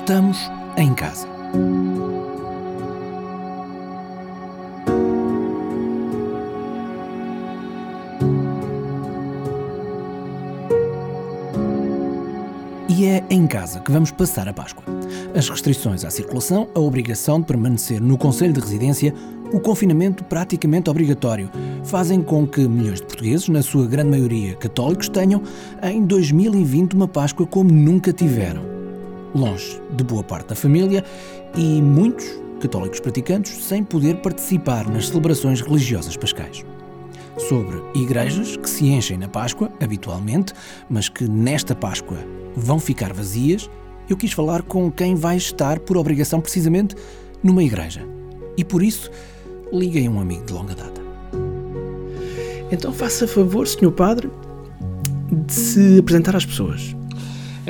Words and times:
Estamos 0.00 0.38
em 0.76 0.94
casa. 0.94 1.26
E 12.88 13.04
é 13.06 13.24
em 13.28 13.46
casa 13.48 13.80
que 13.80 13.90
vamos 13.90 14.12
passar 14.12 14.48
a 14.48 14.52
Páscoa. 14.52 14.84
As 15.36 15.48
restrições 15.48 16.04
à 16.04 16.10
circulação, 16.10 16.68
a 16.76 16.78
obrigação 16.78 17.40
de 17.40 17.46
permanecer 17.46 18.00
no 18.00 18.16
Conselho 18.16 18.52
de 18.52 18.60
Residência, 18.60 19.12
o 19.52 19.58
confinamento 19.58 20.22
praticamente 20.22 20.88
obrigatório, 20.88 21.50
fazem 21.82 22.22
com 22.22 22.46
que 22.46 22.60
milhões 22.68 23.00
de 23.00 23.06
portugueses, 23.06 23.48
na 23.48 23.62
sua 23.62 23.84
grande 23.84 24.10
maioria 24.10 24.54
católicos, 24.54 25.08
tenham 25.08 25.42
em 25.82 26.06
2020 26.06 26.94
uma 26.94 27.08
Páscoa 27.08 27.44
como 27.44 27.70
nunca 27.72 28.12
tiveram. 28.12 28.62
Longe 29.34 29.78
de 29.98 30.04
boa 30.04 30.22
parte 30.22 30.48
da 30.48 30.54
família 30.54 31.04
e 31.56 31.82
muitos 31.82 32.26
católicos 32.60 33.00
praticantes 33.00 33.64
sem 33.64 33.84
poder 33.84 34.16
participar 34.22 34.88
nas 34.88 35.08
celebrações 35.08 35.60
religiosas 35.60 36.16
pascais 36.16 36.64
sobre 37.38 37.80
igrejas 37.94 38.56
que 38.56 38.68
se 38.68 38.86
enchem 38.86 39.16
na 39.16 39.28
Páscoa, 39.28 39.70
habitualmente, 39.80 40.52
mas 40.90 41.08
que 41.08 41.28
nesta 41.28 41.74
Páscoa 41.74 42.18
vão 42.56 42.80
ficar 42.80 43.12
vazias, 43.12 43.70
eu 44.08 44.16
quis 44.16 44.32
falar 44.32 44.62
com 44.62 44.90
quem 44.90 45.14
vai 45.14 45.36
estar, 45.36 45.78
por 45.78 45.96
obrigação, 45.96 46.40
precisamente 46.40 46.96
numa 47.42 47.62
igreja. 47.62 48.04
E 48.56 48.64
por 48.64 48.82
isso, 48.82 49.10
liguei 49.72 50.06
a 50.06 50.10
um 50.10 50.20
amigo 50.20 50.44
de 50.44 50.52
longa 50.52 50.74
data. 50.74 51.00
Então 52.72 52.92
faça 52.92 53.26
favor, 53.28 53.66
Sr. 53.66 53.92
Padre, 53.92 54.30
de 55.30 55.52
se 55.52 55.98
apresentar 55.98 56.34
às 56.34 56.44
pessoas. 56.44 56.96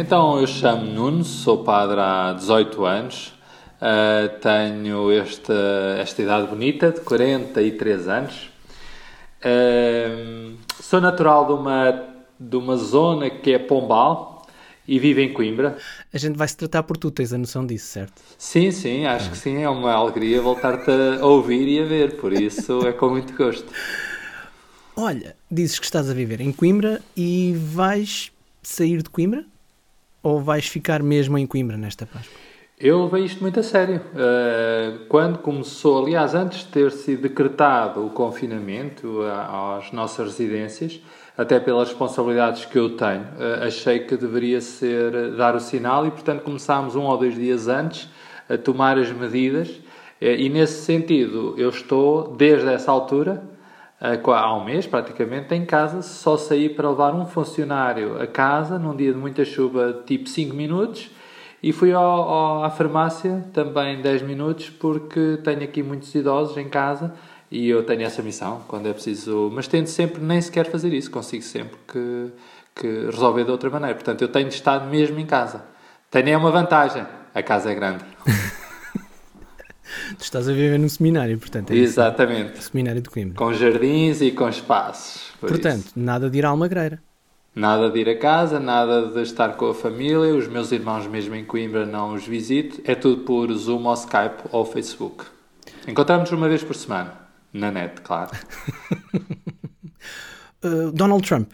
Então, 0.00 0.38
eu 0.38 0.46
chamo 0.46 0.84
Nuno, 0.84 1.24
sou 1.24 1.64
padre 1.64 1.98
há 1.98 2.32
18 2.32 2.84
anos, 2.84 3.34
uh, 3.82 4.38
tenho 4.38 5.10
esta, 5.10 5.52
esta 5.98 6.22
idade 6.22 6.46
bonita, 6.46 6.92
de 6.92 7.00
43 7.00 8.06
anos. 8.06 8.48
Uh, 9.42 10.56
sou 10.80 11.00
natural 11.00 11.46
de 11.46 11.52
uma, 11.54 12.04
de 12.38 12.56
uma 12.56 12.76
zona 12.76 13.28
que 13.28 13.52
é 13.52 13.58
Pombal 13.58 14.46
e 14.86 15.00
vivo 15.00 15.18
em 15.18 15.32
Coimbra. 15.32 15.76
A 16.14 16.16
gente 16.16 16.36
vai 16.36 16.46
se 16.46 16.56
tratar 16.56 16.84
por 16.84 16.96
tu, 16.96 17.10
tens 17.10 17.32
a 17.32 17.38
noção 17.38 17.66
disso, 17.66 17.86
certo? 17.86 18.22
Sim, 18.38 18.70
sim, 18.70 19.04
acho 19.04 19.30
que 19.30 19.36
sim. 19.36 19.64
É 19.64 19.68
uma 19.68 19.94
alegria 19.94 20.40
voltar-te 20.40 20.92
a 21.20 21.26
ouvir 21.26 21.66
e 21.66 21.82
a 21.82 21.84
ver, 21.84 22.18
por 22.18 22.32
isso 22.32 22.86
é 22.86 22.92
com 22.92 23.08
muito 23.08 23.36
gosto. 23.36 23.66
Olha, 24.94 25.34
dizes 25.50 25.80
que 25.80 25.86
estás 25.86 26.08
a 26.08 26.14
viver 26.14 26.40
em 26.40 26.52
Coimbra 26.52 27.02
e 27.16 27.52
vais 27.56 28.30
sair 28.62 29.02
de 29.02 29.10
Coimbra? 29.10 29.44
Ou 30.22 30.40
vais 30.40 30.66
ficar 30.66 31.02
mesmo 31.02 31.38
em 31.38 31.46
Coimbra 31.46 31.76
nesta 31.76 32.06
Páscoa? 32.06 32.36
Eu 32.80 33.04
levei 33.04 33.24
isto 33.24 33.40
muito 33.40 33.58
a 33.58 33.62
sério. 33.62 34.00
Uh, 34.14 35.04
quando 35.08 35.38
começou, 35.38 36.04
aliás, 36.04 36.32
antes 36.32 36.60
de 36.60 36.66
ter 36.66 36.92
sido 36.92 37.22
decretado 37.22 38.06
o 38.06 38.10
confinamento 38.10 39.20
às 39.22 39.90
nossas 39.90 40.28
residências, 40.28 41.00
até 41.36 41.58
pelas 41.58 41.88
responsabilidades 41.88 42.64
que 42.66 42.78
eu 42.78 42.96
tenho, 42.96 43.22
uh, 43.22 43.64
achei 43.66 43.98
que 44.00 44.16
deveria 44.16 44.60
ser 44.60 45.32
dar 45.32 45.56
o 45.56 45.60
sinal 45.60 46.06
e, 46.06 46.10
portanto, 46.12 46.42
começámos 46.42 46.94
um 46.94 47.02
ou 47.02 47.18
dois 47.18 47.34
dias 47.34 47.66
antes 47.66 48.08
a 48.48 48.56
tomar 48.56 48.96
as 48.96 49.10
medidas. 49.10 49.80
E 50.20 50.48
nesse 50.48 50.84
sentido, 50.84 51.54
eu 51.56 51.68
estou, 51.68 52.34
desde 52.36 52.68
essa 52.68 52.90
altura, 52.90 53.40
há 54.00 54.54
um 54.56 54.64
mês 54.64 54.86
praticamente, 54.86 55.54
em 55.54 55.64
casa, 55.64 56.02
só 56.02 56.36
saí 56.36 56.68
para 56.68 56.88
levar 56.88 57.14
um 57.14 57.26
funcionário 57.26 58.20
a 58.20 58.26
casa 58.26 58.78
num 58.78 58.94
dia 58.94 59.12
de 59.12 59.18
muita 59.18 59.44
chuva, 59.44 60.02
tipo 60.06 60.28
5 60.28 60.54
minutos 60.54 61.10
e 61.62 61.72
fui 61.72 61.92
ao, 61.92 62.04
ao, 62.04 62.64
à 62.64 62.70
farmácia 62.70 63.44
também 63.52 64.00
10 64.00 64.22
minutos 64.22 64.70
porque 64.70 65.38
tenho 65.42 65.62
aqui 65.62 65.82
muitos 65.82 66.14
idosos 66.14 66.56
em 66.56 66.68
casa 66.68 67.12
e 67.50 67.68
eu 67.68 67.82
tenho 67.82 68.02
essa 68.02 68.22
missão 68.22 68.62
quando 68.68 68.86
é 68.88 68.92
preciso. 68.92 69.50
Mas 69.52 69.66
tento 69.66 69.88
sempre 69.88 70.22
nem 70.22 70.40
sequer 70.40 70.70
fazer 70.70 70.92
isso, 70.92 71.10
consigo 71.10 71.42
sempre 71.42 71.76
que, 71.86 72.30
que 72.74 73.06
resolver 73.06 73.44
de 73.44 73.50
outra 73.50 73.70
maneira. 73.70 73.94
Portanto, 73.94 74.22
eu 74.22 74.28
tenho 74.28 74.48
estado 74.48 74.88
mesmo 74.88 75.18
em 75.18 75.26
casa. 75.26 75.64
Tenho 76.10 76.28
é 76.28 76.36
uma 76.36 76.50
vantagem: 76.50 77.04
a 77.34 77.42
casa 77.42 77.70
é 77.70 77.74
grande. 77.74 78.04
tu 80.16 80.22
estás 80.22 80.48
a 80.48 80.52
viver 80.52 80.78
num 80.78 80.88
seminário, 80.88 81.38
portanto. 81.38 81.70
É 81.70 81.76
Exatamente. 81.76 82.58
Isso, 82.58 82.70
seminário 82.70 83.00
de 83.00 83.08
Coimbra. 83.08 83.36
Com 83.36 83.52
jardins 83.52 84.20
e 84.20 84.30
com 84.30 84.48
espaços. 84.48 85.30
Por 85.40 85.48
portanto, 85.48 85.86
isso. 85.86 85.92
nada 85.96 86.28
de 86.28 86.38
ir 86.38 86.44
à 86.44 86.48
Almagreira. 86.48 87.00
Nada 87.54 87.90
de 87.90 87.98
ir 87.98 88.08
a 88.08 88.16
casa, 88.16 88.60
nada 88.60 89.08
de 89.08 89.22
estar 89.22 89.56
com 89.56 89.70
a 89.70 89.74
família, 89.74 90.34
os 90.34 90.46
meus 90.46 90.70
irmãos 90.70 91.06
mesmo 91.08 91.34
em 91.34 91.44
Coimbra 91.44 91.84
não 91.84 92.14
os 92.14 92.24
visito, 92.24 92.80
é 92.84 92.94
tudo 92.94 93.24
por 93.24 93.52
Zoom 93.52 93.84
ou 93.84 93.94
Skype 93.94 94.44
ou 94.52 94.64
Facebook. 94.64 95.24
Encontramos 95.86 96.30
uma 96.30 96.48
vez 96.48 96.62
por 96.62 96.76
semana, 96.76 97.14
na 97.52 97.72
net, 97.72 98.00
claro. 98.02 98.30
uh, 100.62 100.92
Donald 100.92 101.26
Trump, 101.26 101.50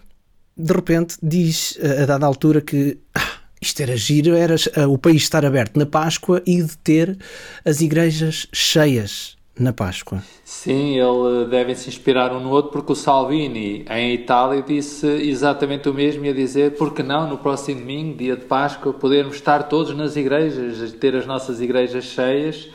de 0.54 0.72
repente, 0.74 1.16
diz 1.22 1.76
uh, 1.76 2.02
a 2.02 2.06
dada 2.06 2.26
altura 2.26 2.60
que 2.60 2.98
ah, 3.14 3.33
isto 3.64 3.80
era 3.80 3.96
giro, 3.96 4.34
era 4.34 4.54
uh, 4.54 4.92
o 4.92 4.98
país 4.98 5.22
estar 5.22 5.44
aberto 5.44 5.78
na 5.78 5.86
Páscoa 5.86 6.42
e 6.46 6.62
de 6.62 6.76
ter 6.78 7.18
as 7.64 7.80
igrejas 7.80 8.46
cheias 8.52 9.36
na 9.58 9.72
Páscoa. 9.72 10.22
Sim, 10.44 10.98
ele 10.98 11.46
deve 11.48 11.74
se 11.74 11.88
inspirar 11.88 12.32
um 12.32 12.40
no 12.40 12.50
outro 12.50 12.72
porque 12.72 12.92
o 12.92 12.96
Salvini 12.96 13.84
em 13.88 14.14
Itália 14.14 14.62
disse 14.62 15.06
exatamente 15.06 15.88
o 15.88 15.94
mesmo 15.94 16.24
e 16.24 16.28
a 16.28 16.32
dizer 16.32 16.76
porque 16.76 17.02
não 17.02 17.28
no 17.28 17.38
próximo 17.38 17.80
domingo, 17.80 18.16
dia 18.16 18.36
de 18.36 18.44
Páscoa, 18.44 18.92
podermos 18.92 19.36
estar 19.36 19.64
todos 19.64 19.96
nas 19.96 20.16
igrejas, 20.16 20.92
ter 20.92 21.14
as 21.14 21.26
nossas 21.26 21.60
igrejas 21.60 22.04
cheias 22.04 22.68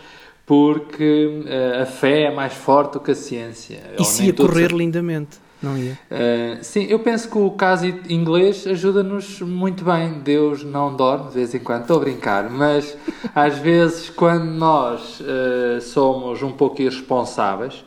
porque 0.46 1.44
uh, 1.46 1.84
a 1.84 1.86
fé 1.86 2.24
é 2.24 2.34
mais 2.34 2.54
forte 2.54 2.94
do 2.94 3.00
que 3.00 3.12
a 3.12 3.16
ciência. 3.16 3.82
E 4.00 4.04
se 4.04 4.26
ia 4.26 4.34
correr 4.34 4.72
lindamente. 4.72 5.38
Não 5.62 5.78
ia. 5.78 6.00
Uh, 6.10 6.64
sim, 6.64 6.86
eu 6.90 7.00
penso 7.00 7.30
que 7.30 7.38
o 7.38 7.52
caso 7.52 7.86
inglês 8.10 8.66
ajuda-nos 8.66 9.42
muito 9.42 9.84
bem. 9.84 10.20
Deus 10.20 10.64
não 10.64 10.96
dorme 10.96 11.28
de 11.28 11.36
vez 11.36 11.54
em 11.54 11.60
quando, 11.60 11.82
estou 11.82 11.98
a 11.98 12.00
brincar, 12.00 12.50
mas 12.50 12.98
às 13.36 13.58
vezes 13.58 14.10
quando 14.10 14.46
nós 14.46 15.20
uh, 15.20 15.82
somos 15.82 16.42
um 16.42 16.52
pouco 16.52 16.82
irresponsáveis 16.82 17.84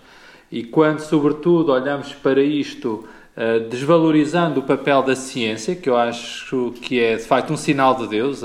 e 0.50 0.62
quando, 0.62 1.00
sobretudo, 1.00 1.72
olhamos 1.72 2.12
para 2.12 2.42
isto 2.42 3.08
uh, 3.34 3.66
desvalorizando 3.70 4.60
o 4.60 4.62
papel 4.64 5.02
da 5.02 5.16
ciência, 5.16 5.74
que 5.74 5.88
eu 5.88 5.96
acho 5.96 6.74
que 6.82 7.00
é 7.00 7.16
de 7.16 7.24
facto 7.24 7.54
um 7.54 7.56
sinal 7.56 7.94
de 7.94 8.06
Deus, 8.06 8.42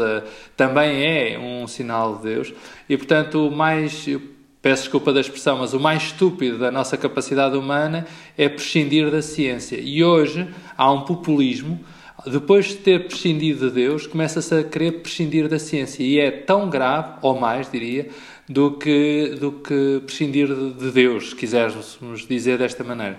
também 0.56 1.04
é 1.04 1.38
um 1.38 1.68
sinal 1.68 2.16
de 2.16 2.24
Deus, 2.24 2.54
e 2.88 2.96
portanto, 2.96 3.46
o 3.46 3.52
mais 3.52 4.08
peço 4.68 4.84
desculpa 4.84 5.14
da 5.14 5.22
expressão, 5.22 5.60
mas 5.60 5.74
o 5.74 5.80
mais 5.80 6.04
estúpido 6.04 6.58
da 6.60 6.70
nossa 6.70 6.98
capacidade 6.98 7.56
humana 7.56 8.06
é 8.38 8.50
prescindir 8.50 9.10
da 9.10 9.22
ciência. 9.22 9.80
E 9.80 10.04
hoje 10.04 10.46
há 10.78 10.92
um 10.92 11.06
populismo, 11.06 11.80
depois 12.26 12.66
de 12.66 12.76
ter 12.76 13.08
prescindido 13.08 13.70
de 13.70 13.74
Deus, 13.74 14.06
começa-se 14.06 14.54
a 14.54 14.66
querer 14.66 15.00
prescindir 15.00 15.48
da 15.48 15.58
ciência. 15.58 16.04
E 16.04 16.20
é 16.20 16.30
tão 16.32 16.70
grave, 16.70 17.14
ou 17.22 17.40
mais, 17.40 17.72
diria, 17.72 18.10
do 18.50 18.72
que, 18.72 19.38
do 19.40 19.54
que 19.54 20.02
prescindir 20.06 20.50
de 20.50 20.92
Deus, 20.92 21.30
se 21.30 21.36
quisermos 21.38 22.28
dizer 22.28 22.58
desta 22.58 22.84
maneira. 22.84 23.18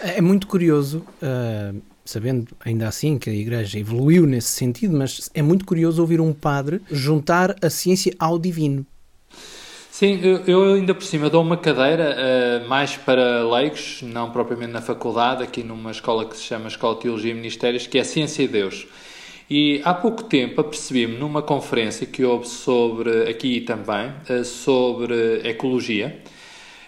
É 0.00 0.20
muito 0.20 0.48
curioso. 0.48 1.04
Uh 1.22 1.80
sabendo 2.06 2.48
ainda 2.62 2.86
assim 2.86 3.16
que 3.16 3.30
a 3.30 3.32
Igreja 3.32 3.78
evoluiu 3.78 4.26
nesse 4.26 4.48
sentido, 4.48 4.94
mas 4.94 5.30
é 5.32 5.40
muito 5.40 5.64
curioso 5.64 6.02
ouvir 6.02 6.20
um 6.20 6.34
padre 6.34 6.82
juntar 6.90 7.56
a 7.62 7.70
ciência 7.70 8.12
ao 8.18 8.38
divino. 8.38 8.84
Sim, 9.96 10.18
eu, 10.24 10.38
eu, 10.44 10.74
ainda 10.74 10.92
por 10.92 11.04
cima 11.04 11.30
dou 11.30 11.40
uma 11.40 11.56
cadeira 11.56 12.16
uh, 12.16 12.68
mais 12.68 12.96
para 12.96 13.44
leigos, 13.48 14.02
não 14.02 14.28
propriamente 14.28 14.72
na 14.72 14.82
faculdade, 14.82 15.44
aqui 15.44 15.62
numa 15.62 15.92
escola 15.92 16.24
que 16.28 16.36
se 16.36 16.42
chama 16.42 16.66
Escola 16.66 16.96
de 16.96 17.02
Teologia 17.02 17.30
e 17.30 17.34
Ministérios, 17.34 17.86
que 17.86 17.96
é 17.96 18.02
Ciência 18.02 18.42
e 18.42 18.48
Deus. 18.48 18.88
E 19.48 19.80
há 19.84 19.94
pouco 19.94 20.24
tempo 20.24 20.60
apercebi-me 20.60 21.16
numa 21.16 21.42
conferência 21.42 22.08
que 22.08 22.24
houve 22.24 22.48
sobre, 22.48 23.30
aqui 23.30 23.60
também, 23.60 24.10
uh, 24.28 24.44
sobre 24.44 25.48
ecologia, 25.48 26.20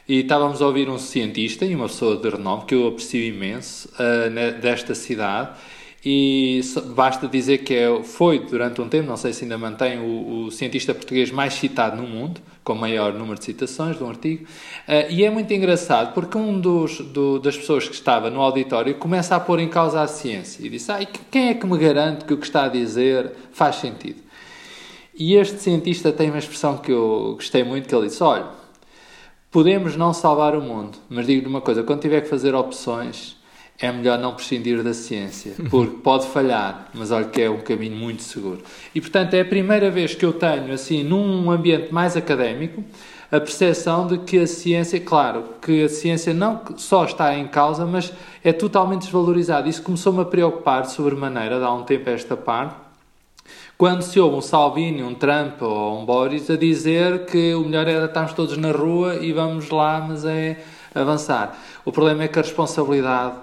e 0.08 0.22
estávamos 0.22 0.60
a 0.60 0.66
ouvir 0.66 0.88
um 0.88 0.98
cientista 0.98 1.64
e 1.64 1.76
uma 1.76 1.86
pessoa 1.86 2.16
de 2.16 2.28
renome 2.28 2.64
que 2.64 2.74
eu 2.74 2.88
aprecio 2.88 3.22
imenso 3.22 3.88
uh, 4.00 4.60
desta 4.60 4.96
cidade, 4.96 5.50
e 6.08 6.60
basta 6.94 7.26
dizer 7.26 7.64
que 7.64 7.74
é, 7.74 8.00
foi 8.04 8.38
durante 8.38 8.80
um 8.80 8.88
tempo, 8.88 9.08
não 9.08 9.16
sei 9.16 9.32
se 9.32 9.42
ainda 9.42 9.58
mantém, 9.58 9.98
o, 9.98 10.44
o, 10.44 10.50
cientista 10.52 10.94
português 10.94 11.32
mais 11.32 11.54
citado 11.54 12.00
no 12.00 12.06
mundo, 12.06 12.40
com 12.62 12.76
maior 12.76 13.12
número 13.12 13.36
de 13.36 13.44
citações 13.44 13.96
de 13.98 14.04
um 14.04 14.10
artigo, 14.10 14.44
uh, 14.44 15.10
e 15.10 15.24
é 15.24 15.30
muito 15.30 15.52
engraçado 15.52 16.14
porque 16.14 16.38
um 16.38 16.60
dos, 16.60 17.00
do, 17.00 17.40
das 17.40 17.56
pessoas 17.56 17.88
que 17.88 17.94
estava 17.94 18.30
no 18.30 18.40
auditório 18.40 18.94
começa 18.94 19.34
a 19.34 19.40
pôr 19.40 19.58
em 19.58 19.68
causa 19.68 20.00
a 20.00 20.06
ciência 20.06 20.64
e 20.64 20.70
disse, 20.70 20.92
ah, 20.92 21.04
quem 21.28 21.48
é 21.48 21.54
que 21.54 21.66
me 21.66 21.76
garante 21.76 22.24
que 22.24 22.34
o 22.34 22.38
que 22.38 22.46
está 22.46 22.66
a 22.66 22.68
dizer 22.68 23.32
faz 23.50 23.74
sentido? 23.74 24.22
E 25.12 25.34
este 25.34 25.60
cientista 25.60 26.12
tem 26.12 26.30
uma 26.30 26.38
expressão 26.38 26.78
que 26.78 26.92
eu 26.92 27.32
gostei 27.34 27.64
muito, 27.64 27.88
que 27.88 27.94
ele 27.96 28.06
disse, 28.06 28.22
olha, 28.22 28.46
podemos 29.50 29.96
não 29.96 30.12
salvar 30.12 30.54
o 30.54 30.62
mundo, 30.62 30.98
mas 31.08 31.26
digo-lhe 31.26 31.48
uma 31.48 31.60
coisa, 31.60 31.82
quando 31.82 32.00
tiver 32.00 32.20
que 32.20 32.28
fazer 32.28 32.54
opções, 32.54 33.35
é 33.78 33.92
melhor 33.92 34.18
não 34.18 34.34
prescindir 34.34 34.82
da 34.82 34.94
ciência, 34.94 35.52
porque 35.70 35.96
pode 35.98 36.26
falhar, 36.28 36.90
mas 36.94 37.10
olha 37.10 37.26
que 37.26 37.42
é 37.42 37.50
um 37.50 37.60
caminho 37.60 37.96
muito 37.96 38.22
seguro. 38.22 38.62
E 38.94 39.00
portanto 39.00 39.34
é 39.34 39.40
a 39.40 39.44
primeira 39.44 39.90
vez 39.90 40.14
que 40.14 40.24
eu 40.24 40.32
tenho, 40.32 40.72
assim, 40.72 41.02
num 41.02 41.50
ambiente 41.50 41.92
mais 41.92 42.16
académico, 42.16 42.82
a 43.30 43.40
percepção 43.40 44.06
de 44.06 44.18
que 44.18 44.38
a 44.38 44.46
ciência, 44.46 45.00
claro, 45.00 45.44
que 45.60 45.84
a 45.84 45.88
ciência 45.88 46.32
não 46.32 46.62
só 46.76 47.04
está 47.04 47.34
em 47.36 47.46
causa, 47.48 47.84
mas 47.84 48.12
é 48.42 48.52
totalmente 48.52 49.02
desvalorizada. 49.02 49.68
Isso 49.68 49.82
começou-me 49.82 50.20
a 50.20 50.24
preocupar 50.24 50.82
de 50.82 50.92
sobremaneira, 50.92 51.56
há 51.64 51.74
um 51.74 51.82
tempo 51.82 52.08
a 52.08 52.12
esta 52.12 52.36
parte, 52.36 52.76
quando 53.76 54.02
se 54.02 54.18
ouve 54.18 54.36
um 54.36 54.40
Salvini, 54.40 55.02
um 55.02 55.14
Trump 55.14 55.60
ou 55.60 56.00
um 56.00 56.06
Boris 56.06 56.48
a 56.48 56.56
dizer 56.56 57.26
que 57.26 57.54
o 57.54 57.60
melhor 57.60 57.86
era 57.86 58.06
estarmos 58.06 58.32
todos 58.32 58.56
na 58.56 58.72
rua 58.72 59.16
e 59.16 59.32
vamos 59.32 59.68
lá, 59.68 60.00
mas 60.00 60.24
é 60.24 60.64
avançar. 60.94 61.58
O 61.84 61.92
problema 61.92 62.24
é 62.24 62.28
que 62.28 62.38
a 62.38 62.42
responsabilidade 62.42 63.34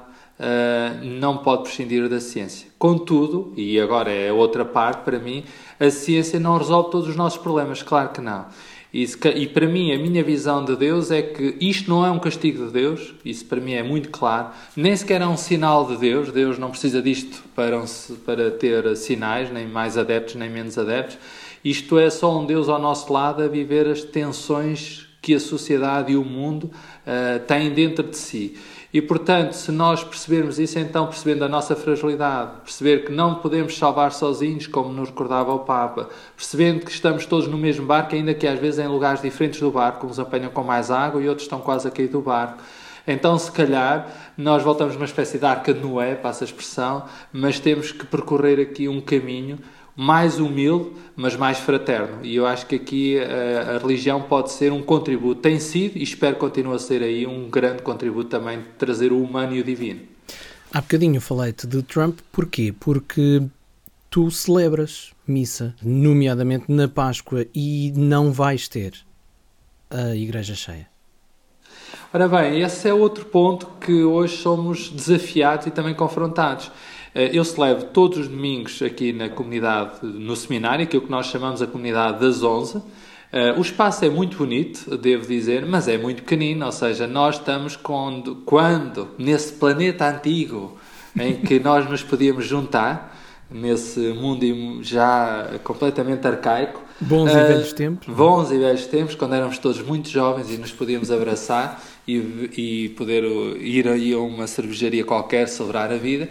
uh, 0.44 1.04
não 1.04 1.38
pode 1.38 1.64
prescindir 1.64 2.08
da 2.10 2.20
ciência. 2.20 2.68
Contudo, 2.78 3.54
e 3.56 3.80
agora 3.80 4.12
é 4.12 4.32
outra 4.32 4.66
parte 4.66 5.04
para 5.04 5.18
mim, 5.18 5.44
a 5.80 5.90
ciência 5.90 6.40
não 6.40 6.58
resolve 6.58 6.92
todos 6.92 7.08
os 7.08 7.16
nossos 7.16 7.40
problemas, 7.40 7.82
claro 7.82 8.10
que 8.10 8.22
não. 8.22 8.46
Isso, 8.94 9.18
e 9.36 9.48
para 9.48 9.66
mim, 9.66 9.92
a 9.92 9.98
minha 9.98 10.24
visão 10.24 10.64
de 10.64 10.76
Deus 10.76 11.10
é 11.10 11.24
que 11.24 11.58
isto 11.60 11.90
não 11.90 12.06
é 12.06 12.12
um 12.12 12.20
castigo 12.20 12.68
de 12.68 12.72
Deus, 12.72 13.16
isso 13.26 13.44
para 13.46 13.60
mim 13.60 13.74
é 13.74 13.82
muito 13.82 14.10
claro, 14.10 14.50
nem 14.76 14.96
sequer 14.96 15.20
é 15.20 15.26
um 15.26 15.36
sinal 15.36 15.88
de 15.88 15.98
Deus, 15.98 16.32
Deus 16.32 16.60
não 16.60 16.70
precisa 16.70 17.02
disto 17.02 17.44
para, 17.56 17.84
para 18.24 18.52
ter 18.52 18.96
sinais, 18.96 19.52
nem 19.52 19.68
mais 19.68 19.98
adeptos, 19.98 20.36
nem 20.36 20.48
menos 20.48 20.78
adeptos. 20.78 21.18
Isto 21.66 21.98
é 21.98 22.10
só 22.12 22.38
um 22.38 22.46
Deus 22.46 22.70
ao 22.70 22.78
nosso 22.78 23.12
lado 23.12 23.42
a 23.42 23.48
viver 23.48 23.88
as 23.88 24.04
tensões 24.04 25.08
que 25.24 25.34
a 25.34 25.40
sociedade 25.40 26.12
e 26.12 26.18
o 26.18 26.24
mundo 26.24 26.66
uh, 26.66 27.40
têm 27.48 27.72
dentro 27.72 28.04
de 28.04 28.18
si. 28.18 28.58
E, 28.94 29.02
portanto, 29.02 29.54
se 29.54 29.72
nós 29.72 30.04
percebermos 30.04 30.60
isso, 30.60 30.78
então, 30.78 31.08
percebendo 31.08 31.46
a 31.46 31.48
nossa 31.48 31.78
fragilidade, 31.78 32.62
perceber 32.62 33.06
que 33.06 33.12
não 33.12 33.36
podemos 33.36 33.76
salvar 33.76 34.12
sozinhos, 34.12 34.68
como 34.68 34.92
nos 34.92 35.10
recordava 35.10 35.54
o 35.54 35.60
Papa, 35.60 36.10
percebendo 36.36 36.86
que 36.86 36.92
estamos 36.92 37.26
todos 37.26 37.48
no 37.48 37.58
mesmo 37.58 37.86
barco, 37.86 38.14
ainda 38.14 38.34
que 38.34 38.46
às 38.46 38.60
vezes 38.60 38.80
em 38.80 38.88
lugares 38.88 39.22
diferentes 39.22 39.62
do 39.62 39.72
barco, 39.72 40.06
uns 40.06 40.20
apanham 40.20 40.52
com 40.52 40.62
mais 40.62 40.92
água 40.92 41.22
e 41.24 41.30
outros 41.30 41.46
estão 41.46 41.62
quase 41.62 41.88
a 41.88 41.92
cair 41.92 42.10
do 42.10 42.22
barco. 42.22 42.62
Então, 43.08 43.38
se 43.40 43.52
calhar, 43.52 44.08
nós 44.38 44.62
voltamos 44.62 44.94
numa 44.94 45.06
espécie 45.06 45.40
de 45.40 45.46
arca 45.46 45.74
de 45.74 45.80
Noé, 45.80 46.16
passa 46.16 46.44
a 46.44 46.48
expressão, 46.48 47.06
mas 47.32 47.60
temos 47.60 47.94
que 47.94 48.06
percorrer 48.06 48.60
aqui 48.60 48.88
um 48.90 49.00
caminho 49.00 49.58
mais 49.96 50.40
humilde, 50.40 50.92
mas 51.16 51.36
mais 51.36 51.60
fraterno. 51.60 52.26
E 52.26 52.36
eu 52.36 52.46
acho 52.46 52.66
que 52.66 52.76
aqui 52.76 53.20
a, 53.20 53.24
eh, 53.24 53.76
a, 53.76 53.78
religião 53.78 54.22
pode 54.22 54.52
ser 54.52 54.72
um 54.72 54.82
contributo, 54.82 55.42
tem 55.42 55.60
sido 55.60 55.98
e 55.98 56.04
espero 56.04 56.36
que 56.36 56.40
continue 56.40 56.76
a 56.76 56.80
ser 56.80 57.04
aí 57.04 57.28
um 57.28 57.50
grande 57.50 57.84
contributo 57.84 58.30
também 58.30 58.60
de 58.60 58.66
trazer 58.78 59.12
o 59.12 59.22
humano 59.22 59.56
e 59.56 59.62
o 59.62 59.64
divino. 59.64 60.02
Há 60.74 60.82
bocadinho 60.82 61.22
falei-te 61.22 61.68
de 61.68 61.84
Trump, 61.84 62.20
porquê? 62.32 62.74
Porque 62.80 63.44
tu 64.10 64.32
celebras 64.32 65.12
missa, 65.28 65.76
nomeadamente 65.82 66.66
na 66.68 66.88
Páscoa, 66.88 67.46
e 67.54 67.94
não 67.96 68.32
vais 68.32 68.68
ter 68.68 68.94
a 69.90 70.16
igreja 70.16 70.56
cheia. 70.56 70.88
Ora 72.12 72.28
bem, 72.28 72.62
esse 72.62 72.88
é 72.88 72.94
outro 72.94 73.26
ponto 73.26 73.68
que 73.80 74.04
hoje 74.04 74.38
somos 74.38 74.90
desafiados 74.90 75.66
e 75.68 75.72
também 75.72 75.96
confrontados. 75.96 76.72
Eh, 77.16 77.32
eu 77.34 77.44
celebro 77.44 77.86
todos 77.86 78.18
os 78.20 78.28
domingos 78.28 78.82
aqui 78.82 79.14
na 79.14 79.30
comunidade, 79.30 79.98
no 80.02 80.36
seminário, 80.36 80.88
que 80.88 80.96
é 80.96 81.00
o 81.00 81.02
que 81.02 81.12
nós 81.12 81.28
chamamos 81.28 81.62
a 81.62 81.68
comunidade 81.68 82.20
das 82.20 82.42
11. 82.42 82.82
Eh, 83.32 83.54
o 83.58 83.62
espaço 83.62 84.04
é 84.06 84.10
muito 84.10 84.38
bonito, 84.38 84.98
devo 84.98 85.28
dizer, 85.28 85.66
mas 85.66 85.88
é 85.88 85.98
muito 85.98 86.24
pequenino, 86.24 86.66
ou 86.66 86.72
seja, 86.72 87.08
nós 87.08 87.36
estamos 87.36 87.76
quando, 87.76 88.38
quando 88.46 89.10
nesse 89.18 89.54
planeta 89.54 90.08
antigo 90.08 90.78
em 91.20 91.36
que 91.36 91.60
nós 91.62 91.90
nos 91.90 92.04
podíamos 92.04 92.46
juntar, 92.46 93.12
nesse 93.52 94.00
mundo 94.00 94.82
já 94.82 95.48
completamente 95.64 96.26
arcaico. 96.26 96.82
Bons 97.00 97.32
uh, 97.32 97.38
e 97.38 97.44
velhos 97.44 97.74
tempos. 97.74 98.16
Bons 98.16 98.52
e 98.52 98.58
velhos 98.58 98.88
tempos, 98.88 99.14
quando 99.14 99.36
éramos 99.36 99.60
todos 99.60 99.80
muito 99.82 100.10
jovens 100.10 100.50
e 100.50 100.58
nos 100.58 100.72
podíamos 100.72 101.12
abraçar 101.12 101.80
e, 102.08 102.50
e 102.58 102.90
poder 102.90 103.24
ir 103.60 103.88
aí 103.88 104.14
a 104.14 104.18
uma 104.18 104.48
cervejaria 104.48 105.04
qualquer 105.04 105.48
celebrar 105.48 105.92
a 105.92 105.98
vida 105.98 106.30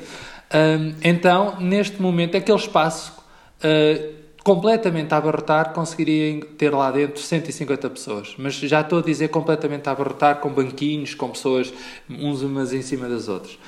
então, 1.03 1.57
neste 1.61 2.01
momento, 2.01 2.37
aquele 2.37 2.59
espaço 2.59 3.13
uh, 3.59 4.13
completamente 4.45 5.15
a 5.15 5.17
abarrotar, 5.17 5.73
conseguiria 5.73 6.45
ter 6.59 6.71
lá 6.71 6.91
dentro 6.91 7.21
150 7.21 7.91
pessoas. 7.91 8.35
Mas 8.39 8.55
já 8.55 8.81
estou 8.81 8.99
a 8.99 9.03
dizer 9.03 9.29
completamente 9.29 9.89
a 9.89 9.93
abarrotar, 9.93 10.41
com 10.41 10.51
banquinhos, 10.51 11.15
com 11.15 11.31
pessoas 11.31 11.73
uns 12.09 12.43
umas 12.43 12.73
em 12.73 12.83
cima 12.83 13.09
das 13.09 13.29
outras. 13.29 13.59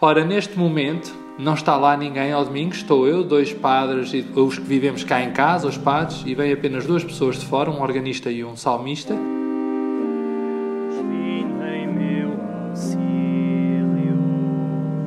Ora, 0.00 0.24
neste 0.24 0.58
momento, 0.58 1.14
não 1.38 1.54
está 1.54 1.76
lá 1.76 1.96
ninguém 1.96 2.32
ao 2.32 2.44
domingo, 2.44 2.74
estou 2.74 3.06
eu, 3.06 3.22
dois 3.22 3.52
padres, 3.52 4.12
os 4.34 4.58
que 4.58 4.64
vivemos 4.64 5.04
cá 5.04 5.22
em 5.22 5.32
casa, 5.32 5.68
os 5.68 5.78
padres, 5.78 6.22
e 6.26 6.34
vêm 6.34 6.52
apenas 6.52 6.84
duas 6.84 7.04
pessoas 7.04 7.38
de 7.38 7.46
fora, 7.46 7.70
um 7.70 7.80
organista 7.80 8.30
e 8.30 8.44
um 8.44 8.56
salmista. 8.56 9.14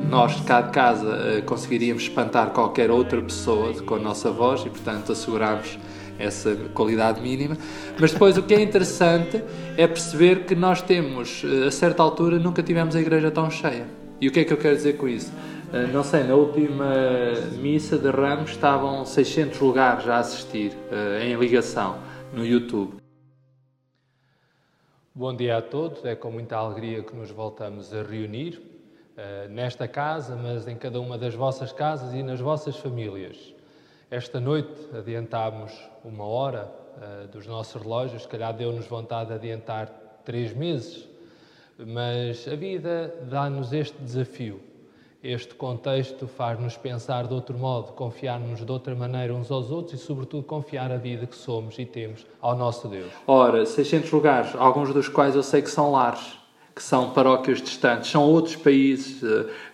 Nós 0.08 0.36
de 0.36 0.42
cá 0.42 0.62
de 0.62 0.70
casa 0.70 1.36
eh, 1.36 1.40
conseguiríamos 1.42 2.04
espantar 2.04 2.50
qualquer 2.50 2.90
outra 2.90 3.20
pessoa 3.20 3.74
com 3.82 3.96
a 3.96 3.98
nossa 3.98 4.30
voz 4.30 4.64
e, 4.64 4.70
portanto, 4.70 5.12
assegurarmos 5.12 5.78
essa 6.18 6.56
qualidade 6.72 7.20
mínima. 7.20 7.56
Mas 8.00 8.12
depois 8.12 8.38
o 8.38 8.42
que 8.42 8.54
é 8.54 8.60
interessante 8.60 9.42
é 9.76 9.86
perceber 9.86 10.46
que 10.46 10.54
nós 10.54 10.80
temos, 10.80 11.44
eh, 11.44 11.66
a 11.66 11.70
certa 11.70 12.02
altura, 12.02 12.38
nunca 12.38 12.62
tivemos 12.62 12.96
a 12.96 13.00
igreja 13.00 13.30
tão 13.30 13.50
cheia. 13.50 13.86
E 14.18 14.28
o 14.28 14.32
que 14.32 14.40
é 14.40 14.44
que 14.44 14.52
eu 14.52 14.56
quero 14.56 14.76
dizer 14.76 14.96
com 14.96 15.06
isso? 15.06 15.30
Eh, 15.74 15.86
não 15.88 16.02
sei, 16.02 16.24
na 16.24 16.34
última 16.34 16.94
missa 17.60 17.98
de 17.98 18.10
Ramos 18.10 18.50
estavam 18.50 19.04
600 19.04 19.60
lugares 19.60 20.08
a 20.08 20.18
assistir 20.18 20.72
em 21.22 21.36
ligação 21.36 21.98
no 22.32 22.46
YouTube. 22.46 22.94
Bom 25.14 25.34
dia 25.36 25.58
a 25.58 25.62
todos, 25.62 26.02
é 26.04 26.14
com 26.14 26.30
muita 26.30 26.56
alegria 26.56 27.02
que 27.02 27.14
nos 27.14 27.30
voltamos 27.30 27.92
a 27.92 28.02
reunir 28.02 28.67
nesta 29.50 29.88
casa, 29.88 30.36
mas 30.36 30.68
em 30.68 30.76
cada 30.76 31.00
uma 31.00 31.18
das 31.18 31.34
vossas 31.34 31.72
casas 31.72 32.14
e 32.14 32.22
nas 32.22 32.40
vossas 32.40 32.76
famílias. 32.76 33.54
Esta 34.10 34.40
noite 34.40 34.72
adiantámos 34.96 35.72
uma 36.02 36.24
hora 36.24 36.72
uh, 36.96 37.28
dos 37.28 37.46
nossos 37.46 37.82
relógios, 37.82 38.22
se 38.22 38.28
calhar 38.28 38.54
deu-nos 38.54 38.86
vontade 38.86 39.28
de 39.28 39.34
adiantar 39.34 39.90
três 40.24 40.54
meses, 40.54 41.06
mas 41.78 42.48
a 42.48 42.56
vida 42.56 43.14
dá-nos 43.28 43.72
este 43.72 44.00
desafio. 44.00 44.60
Este 45.22 45.54
contexto 45.54 46.26
faz-nos 46.26 46.76
pensar 46.76 47.26
de 47.26 47.34
outro 47.34 47.58
modo, 47.58 47.92
confiar-nos 47.92 48.64
de 48.64 48.70
outra 48.70 48.94
maneira 48.94 49.34
uns 49.34 49.50
aos 49.50 49.70
outros 49.70 50.00
e, 50.00 50.02
sobretudo, 50.02 50.44
confiar 50.44 50.92
a 50.92 50.96
vida 50.96 51.26
que 51.26 51.36
somos 51.36 51.78
e 51.78 51.84
temos 51.84 52.24
ao 52.40 52.56
nosso 52.56 52.88
Deus. 52.88 53.12
Ora, 53.26 53.66
600 53.66 54.10
lugares, 54.12 54.54
alguns 54.54 54.94
dos 54.94 55.08
quais 55.08 55.34
eu 55.34 55.42
sei 55.42 55.60
que 55.60 55.70
são 55.70 55.90
lares 55.90 56.38
que 56.78 56.84
são 56.84 57.10
paróquias 57.10 57.60
distantes, 57.60 58.08
são 58.08 58.22
outros 58.22 58.54
países. 58.54 59.20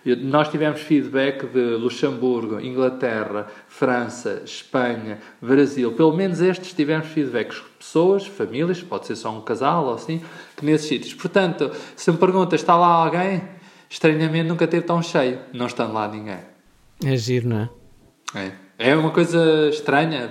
Eh, 0.07 0.15
nós 0.15 0.49
tivemos 0.49 0.81
feedback 0.81 1.45
de 1.45 1.75
Luxemburgo, 1.75 2.59
Inglaterra, 2.59 3.45
França, 3.67 4.41
Espanha, 4.43 5.19
Brasil. 5.39 5.91
Pelo 5.91 6.17
menos 6.17 6.41
estes 6.41 6.73
tivemos 6.73 7.05
feedbacks. 7.05 7.61
Pessoas, 7.77 8.25
famílias, 8.25 8.81
pode 8.81 9.05
ser 9.05 9.15
só 9.17 9.29
um 9.29 9.41
casal 9.41 9.85
ou 9.85 9.93
assim, 9.93 10.19
que 10.57 10.65
nesses 10.65 10.87
sítios. 10.87 11.13
Portanto, 11.13 11.69
se 11.95 12.11
me 12.11 12.17
perguntas, 12.17 12.61
está 12.61 12.75
lá 12.75 12.87
alguém? 12.87 13.43
Estranhamente 13.87 14.47
nunca 14.47 14.65
teve 14.65 14.83
tão 14.87 14.99
cheio, 15.03 15.37
não 15.53 15.67
estando 15.67 15.93
lá 15.93 16.07
ninguém. 16.07 16.39
É 17.05 17.15
giro, 17.15 17.49
não 17.49 17.69
é? 18.33 18.45
É. 18.47 18.51
É 18.79 18.95
uma 18.95 19.11
coisa 19.11 19.69
estranha, 19.69 20.27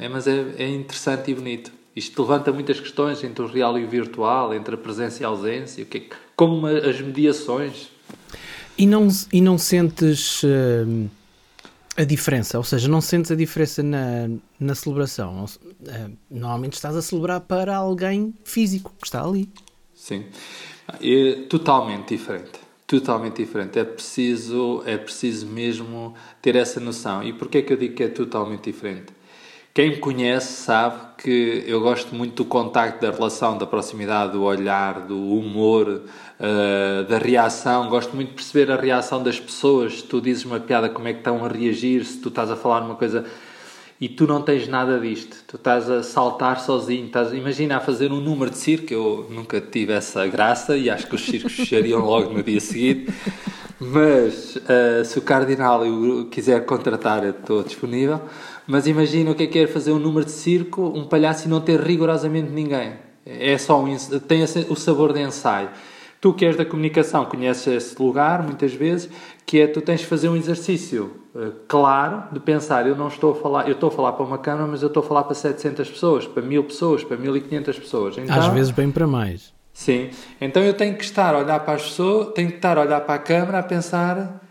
é, 0.00 0.08
mas 0.08 0.26
é, 0.26 0.42
é 0.56 0.68
interessante 0.70 1.30
e 1.30 1.34
bonito. 1.34 1.70
Isto 1.94 2.22
levanta 2.22 2.52
muitas 2.52 2.80
questões 2.80 3.22
entre 3.22 3.44
o 3.44 3.46
real 3.46 3.78
e 3.78 3.84
o 3.84 3.88
virtual, 3.88 4.52
entre 4.52 4.74
a 4.74 4.78
presença 4.78 5.22
e 5.22 5.24
a 5.24 5.28
ausência, 5.28 5.86
é, 5.94 6.02
como 6.34 6.66
as 6.66 7.00
mediações. 7.00 7.88
E 8.76 8.86
não, 8.86 9.06
e 9.32 9.40
não 9.40 9.56
sentes 9.56 10.42
uh, 10.42 11.10
a 11.96 12.02
diferença? 12.02 12.58
Ou 12.58 12.64
seja, 12.64 12.88
não 12.88 13.00
sentes 13.00 13.30
a 13.30 13.36
diferença 13.36 13.82
na, 13.82 14.28
na 14.58 14.74
celebração? 14.74 15.44
Uh, 15.44 16.16
normalmente 16.28 16.72
estás 16.72 16.96
a 16.96 17.02
celebrar 17.02 17.40
para 17.42 17.76
alguém 17.76 18.34
físico 18.44 18.92
que 18.98 19.06
está 19.06 19.22
ali. 19.22 19.48
Sim, 19.94 20.24
é 21.00 21.46
totalmente 21.48 22.08
diferente. 22.08 22.64
Totalmente 22.86 23.36
diferente. 23.36 23.78
É 23.78 23.84
preciso, 23.84 24.82
é 24.84 24.98
preciso 24.98 25.46
mesmo 25.46 26.14
ter 26.42 26.56
essa 26.56 26.80
noção. 26.80 27.22
E 27.22 27.32
porquê 27.32 27.58
é 27.58 27.62
que 27.62 27.72
eu 27.72 27.76
digo 27.76 27.94
que 27.94 28.02
é 28.02 28.08
totalmente 28.08 28.64
diferente? 28.64 29.12
Quem 29.74 29.90
me 29.90 29.96
conhece 29.96 30.62
sabe 30.62 31.00
que 31.18 31.64
eu 31.66 31.80
gosto 31.80 32.14
muito 32.14 32.44
do 32.44 32.48
contacto, 32.48 33.04
da 33.04 33.10
relação, 33.10 33.58
da 33.58 33.66
proximidade, 33.66 34.30
do 34.30 34.44
olhar, 34.44 35.00
do 35.00 35.18
humor, 35.18 35.88
uh, 35.88 37.04
da 37.08 37.18
reação. 37.18 37.88
Gosto 37.88 38.14
muito 38.14 38.28
de 38.28 38.34
perceber 38.36 38.70
a 38.70 38.76
reação 38.76 39.20
das 39.20 39.40
pessoas. 39.40 39.94
Se 39.94 40.04
tu 40.04 40.20
dizes 40.20 40.44
uma 40.44 40.60
piada, 40.60 40.88
como 40.88 41.08
é 41.08 41.12
que 41.12 41.18
estão 41.18 41.44
a 41.44 41.48
reagir, 41.48 42.04
se 42.04 42.18
tu 42.20 42.28
estás 42.28 42.52
a 42.52 42.56
falar 42.56 42.82
uma 42.82 42.94
coisa. 42.94 43.24
e 44.00 44.08
tu 44.08 44.28
não 44.28 44.42
tens 44.42 44.68
nada 44.68 45.00
disto. 45.00 45.38
Tu 45.44 45.56
estás 45.56 45.90
a 45.90 46.04
saltar 46.04 46.60
sozinho. 46.60 47.06
Estás, 47.06 47.32
imagina 47.32 47.78
a 47.78 47.80
fazer 47.80 48.12
um 48.12 48.20
número 48.20 48.52
de 48.52 48.58
circo. 48.58 48.94
Eu 48.94 49.26
nunca 49.28 49.60
tive 49.60 49.92
essa 49.92 50.24
graça 50.28 50.76
e 50.76 50.88
acho 50.88 51.08
que 51.08 51.16
os 51.16 51.26
circos 51.26 51.52
fechariam 51.52 51.98
logo 52.06 52.32
no 52.32 52.44
dia 52.44 52.60
seguinte. 52.60 53.12
Mas 53.80 54.54
uh, 54.54 55.04
se 55.04 55.18
o 55.18 55.22
Cardinal 55.22 55.82
quiser 56.30 56.64
contratar, 56.64 57.24
eu 57.24 57.30
estou 57.30 57.64
disponível. 57.64 58.20
Mas 58.66 58.86
imagina 58.86 59.30
o 59.30 59.34
que 59.34 59.44
é 59.44 59.46
que 59.46 59.58
é 59.58 59.66
fazer 59.66 59.92
um 59.92 59.98
número 59.98 60.24
de 60.24 60.32
circo, 60.32 60.82
um 60.94 61.04
palhaço 61.04 61.46
e 61.46 61.50
não 61.50 61.60
ter 61.60 61.80
rigorosamente 61.80 62.50
ninguém. 62.50 62.94
É 63.26 63.56
só 63.58 63.82
um, 63.82 63.96
tem 64.26 64.42
o 64.42 64.76
sabor 64.76 65.12
de 65.12 65.20
ensaio. 65.20 65.70
Tu 66.20 66.32
que 66.32 66.46
és 66.46 66.56
da 66.56 66.64
comunicação 66.64 67.26
conheces 67.26 67.66
esse 67.66 68.02
lugar 68.02 68.42
muitas 68.42 68.72
vezes, 68.72 69.10
que 69.44 69.60
é 69.60 69.66
tu 69.66 69.82
tens 69.82 70.00
de 70.00 70.06
fazer 70.06 70.30
um 70.30 70.36
exercício 70.36 71.20
uh, 71.34 71.52
claro 71.68 72.24
de 72.32 72.40
pensar, 72.40 72.86
eu 72.86 72.96
não 72.96 73.08
estou 73.08 73.32
a 73.32 73.34
falar, 73.34 73.68
eu 73.68 73.72
estou 73.72 73.88
a 73.88 73.92
falar 73.92 74.12
para 74.12 74.24
uma 74.24 74.38
câmara, 74.38 74.66
mas 74.66 74.80
eu 74.80 74.88
estou 74.88 75.02
a 75.02 75.06
falar 75.06 75.24
para 75.24 75.34
700 75.34 75.90
pessoas, 75.90 76.26
para 76.26 76.42
1000 76.42 76.64
pessoas, 76.64 77.04
para 77.04 77.18
1500 77.18 77.78
pessoas. 77.78 78.16
Então, 78.16 78.34
Às 78.34 78.46
vezes 78.46 78.70
bem 78.70 78.90
para 78.90 79.06
mais. 79.06 79.52
Sim. 79.74 80.10
Então 80.40 80.62
eu 80.62 80.72
tenho 80.72 80.96
que 80.96 81.04
estar 81.04 81.34
a 81.34 81.38
olhar 81.38 81.60
para 81.60 81.74
as 81.74 81.82
pessoas, 81.82 82.32
tenho 82.32 82.48
que 82.48 82.56
estar 82.56 82.78
a 82.78 82.82
olhar 82.82 83.00
para 83.02 83.16
a 83.16 83.18
câmara 83.18 83.58
a 83.58 83.62
pensar 83.62 84.43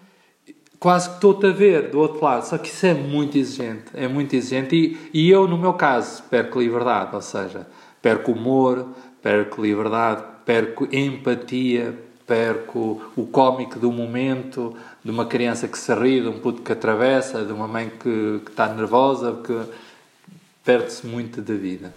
quase 0.84 1.08
que 1.08 1.16
estou-te 1.16 1.46
a 1.46 1.52
ver 1.52 1.92
do 1.92 1.98
outro 1.98 2.22
lado. 2.22 2.46
Só 2.46 2.58
que 2.58 2.68
isso 2.68 2.86
é 2.86 2.94
muito 2.94 3.38
exigente, 3.38 3.86
é 3.94 4.06
muito 4.06 4.36
exigente 4.36 4.76
e, 4.76 5.10
e 5.14 5.30
eu, 5.30 5.48
no 5.48 5.58
meu 5.58 5.76
caso, 5.76 6.22
perco 6.24 6.60
liberdade, 6.60 7.16
ou 7.16 7.22
seja, 7.22 7.66
perco 8.02 8.34
humor, 8.34 8.90
perco 9.22 9.62
liberdade, 9.62 10.22
perco 10.46 10.86
empatia, 10.92 11.98
perco 12.28 13.02
o 13.16 13.26
cómico 13.26 13.80
do 13.80 13.94
momento, 13.94 14.76
de 15.02 15.10
uma 15.10 15.26
criança 15.26 15.70
que 15.70 15.78
se 15.78 15.94
ri, 15.96 16.20
de 16.20 16.28
um 16.28 16.40
puto 16.40 16.62
que 16.62 16.74
atravessa, 16.74 17.46
de 17.46 17.54
uma 17.54 17.66
mãe 17.68 17.90
que, 17.90 18.42
que 18.44 18.52
está 18.52 18.68
nervosa, 18.68 19.40
que 19.42 19.58
perde-se 20.66 21.08
muito 21.08 21.42
da 21.42 21.54
vida. 21.54 21.94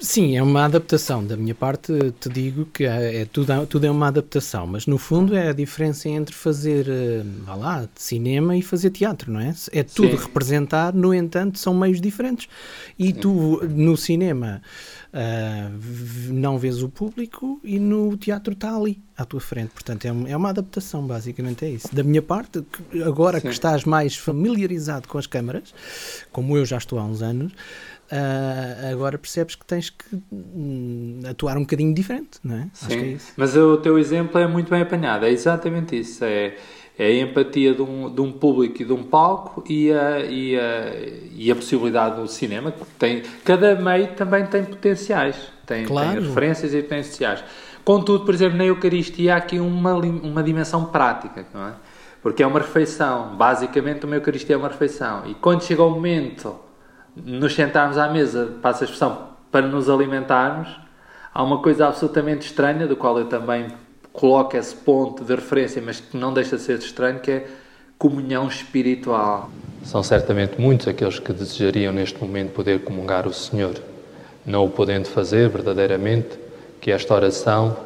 Sim, 0.00 0.36
é 0.36 0.42
uma 0.42 0.64
adaptação. 0.64 1.24
Da 1.24 1.36
minha 1.36 1.54
parte, 1.54 1.92
te 2.20 2.28
digo 2.28 2.66
que 2.66 2.84
é, 2.84 3.22
é 3.22 3.24
tudo, 3.24 3.66
tudo 3.66 3.86
é 3.86 3.90
uma 3.90 4.08
adaptação, 4.08 4.66
mas 4.66 4.86
no 4.86 4.98
fundo 4.98 5.36
é 5.36 5.48
a 5.48 5.52
diferença 5.52 6.08
entre 6.08 6.34
fazer, 6.34 6.86
uh, 6.88 7.56
lá, 7.58 7.88
cinema 7.94 8.56
e 8.56 8.62
fazer 8.62 8.90
teatro, 8.90 9.32
não 9.32 9.40
é? 9.40 9.54
É 9.72 9.82
tudo 9.82 10.16
Sim. 10.16 10.24
representar, 10.24 10.92
no 10.92 11.14
entanto, 11.14 11.58
são 11.58 11.74
meios 11.74 12.00
diferentes. 12.00 12.48
E 12.98 13.06
Sim. 13.06 13.12
tu, 13.14 13.60
no 13.68 13.96
cinema, 13.96 14.62
uh, 15.12 16.32
não 16.32 16.58
vês 16.58 16.82
o 16.82 16.88
público 16.88 17.60
e 17.62 17.78
no 17.78 18.16
teatro 18.16 18.52
está 18.52 18.74
ali, 18.74 19.02
à 19.16 19.24
tua 19.24 19.40
frente. 19.40 19.70
Portanto, 19.70 20.04
é, 20.04 20.08
é 20.08 20.36
uma 20.36 20.50
adaptação, 20.50 21.06
basicamente 21.06 21.64
é 21.64 21.70
isso. 21.70 21.94
Da 21.94 22.02
minha 22.02 22.22
parte, 22.22 22.64
agora 23.04 23.40
Sim. 23.40 23.48
que 23.48 23.52
estás 23.52 23.84
mais 23.84 24.16
familiarizado 24.16 25.08
com 25.08 25.18
as 25.18 25.26
câmaras, 25.26 25.74
como 26.32 26.56
eu 26.56 26.64
já 26.64 26.78
estou 26.78 26.98
há 26.98 27.04
uns 27.04 27.22
anos, 27.22 27.52
Uh, 28.10 28.90
agora 28.90 29.18
percebes 29.18 29.54
que 29.54 29.66
tens 29.66 29.90
que 29.90 30.16
hum, 30.32 31.20
atuar 31.28 31.58
um 31.58 31.60
bocadinho 31.60 31.92
diferente, 31.92 32.38
não 32.42 32.56
é? 32.56 32.68
Sim, 32.72 33.14
é 33.14 33.18
mas 33.36 33.54
o 33.54 33.76
teu 33.76 33.98
exemplo 33.98 34.40
é 34.40 34.46
muito 34.46 34.70
bem 34.70 34.80
apanhado, 34.80 35.26
é 35.26 35.30
exatamente 35.30 36.00
isso. 36.00 36.24
É, 36.24 36.56
é 36.98 37.06
a 37.06 37.20
empatia 37.20 37.72
de 37.72 37.80
um, 37.80 38.12
de 38.12 38.20
um 38.20 38.32
público 38.32 38.82
e 38.82 38.84
de 38.84 38.92
um 38.92 39.04
palco 39.04 39.62
e 39.68 39.92
a, 39.92 40.18
e 40.18 40.58
a, 40.58 40.92
e 41.32 41.50
a 41.50 41.54
possibilidade 41.54 42.20
do 42.20 42.26
cinema. 42.26 42.74
Tem, 42.98 43.22
cada 43.44 43.76
meio 43.76 44.08
também 44.14 44.44
tem 44.46 44.64
potenciais, 44.64 45.36
tem, 45.64 45.84
claro. 45.84 46.10
tem 46.10 46.28
referências 46.28 46.74
e 46.74 46.82
potenciais. 46.82 47.44
Contudo, 47.84 48.24
por 48.24 48.34
exemplo, 48.34 48.58
na 48.58 48.64
Eucaristia 48.64 49.34
há 49.34 49.36
aqui 49.36 49.60
uma, 49.60 49.94
uma 49.94 50.42
dimensão 50.42 50.86
prática, 50.86 51.46
não 51.54 51.68
é? 51.68 51.72
Porque 52.20 52.42
é 52.42 52.46
uma 52.46 52.58
refeição, 52.58 53.36
basicamente 53.36 54.04
uma 54.04 54.16
Eucaristia 54.16 54.56
é 54.56 54.58
uma 54.58 54.68
refeição. 54.68 55.22
E 55.24 55.34
quando 55.34 55.62
chega 55.62 55.84
o 55.84 55.90
momento 55.90 56.56
nos 57.16 57.54
sentarmos 57.54 57.96
à 57.96 58.08
mesa, 58.08 58.58
passa 58.60 58.82
a 58.82 58.86
expressão, 58.86 59.28
para 59.52 59.66
nos 59.66 59.88
alimentarmos, 59.88 60.68
há 61.32 61.42
uma 61.42 61.62
coisa 61.62 61.86
absolutamente 61.86 62.46
estranha, 62.46 62.86
do 62.86 62.96
qual 62.96 63.18
eu 63.18 63.26
também 63.26 63.68
coloco 64.18 64.56
esse 64.56 64.74
ponto 64.74 65.24
de 65.24 65.32
referência, 65.32 65.80
mas 65.80 66.00
que 66.00 66.16
não 66.16 66.34
deixa 66.34 66.56
de 66.56 66.62
ser 66.62 66.78
estranho, 66.78 67.20
que 67.20 67.30
é 67.30 67.46
comunhão 67.96 68.48
espiritual. 68.48 69.48
São 69.84 70.02
certamente 70.02 70.60
muitos 70.60 70.88
aqueles 70.88 71.20
que 71.20 71.32
desejariam 71.32 71.92
neste 71.92 72.20
momento 72.20 72.50
poder 72.50 72.82
comungar 72.82 73.28
o 73.28 73.32
Senhor, 73.32 73.76
não 74.44 74.64
o 74.64 74.70
podendo 74.70 75.08
fazer 75.08 75.48
verdadeiramente, 75.48 76.36
que 76.80 76.90
esta 76.90 77.14
oração 77.14 77.76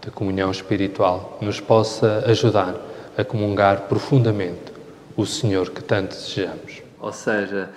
de 0.00 0.12
comunhão 0.12 0.52
espiritual 0.52 1.36
nos 1.40 1.58
possa 1.58 2.22
ajudar 2.26 2.76
a 3.18 3.24
comungar 3.24 3.88
profundamente 3.88 4.72
o 5.16 5.26
Senhor 5.26 5.70
que 5.70 5.82
tanto 5.82 6.10
desejamos. 6.14 6.82
Ou 7.00 7.12
seja, 7.12 7.68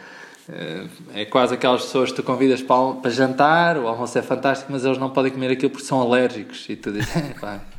eh, 0.48 0.86
é 1.16 1.26
quase 1.26 1.56
aquelas 1.56 1.82
pessoas 1.82 2.12
que 2.12 2.18
tu 2.18 2.24
convidas 2.24 2.62
para, 2.62 3.10
jantar, 3.10 3.76
o 3.76 3.88
almoço 3.88 4.16
é 4.20 4.22
fantástico, 4.22 4.72
mas 4.72 4.86
eles 4.86 5.00
não 5.00 5.10
podem 5.10 5.32
comer 5.32 5.50
aquilo 5.50 5.72
porque 5.72 5.88
são 5.88 6.00
alérgicos. 6.00 6.68
E 6.70 6.76
tu 6.76 6.92
dizes, 6.92 7.10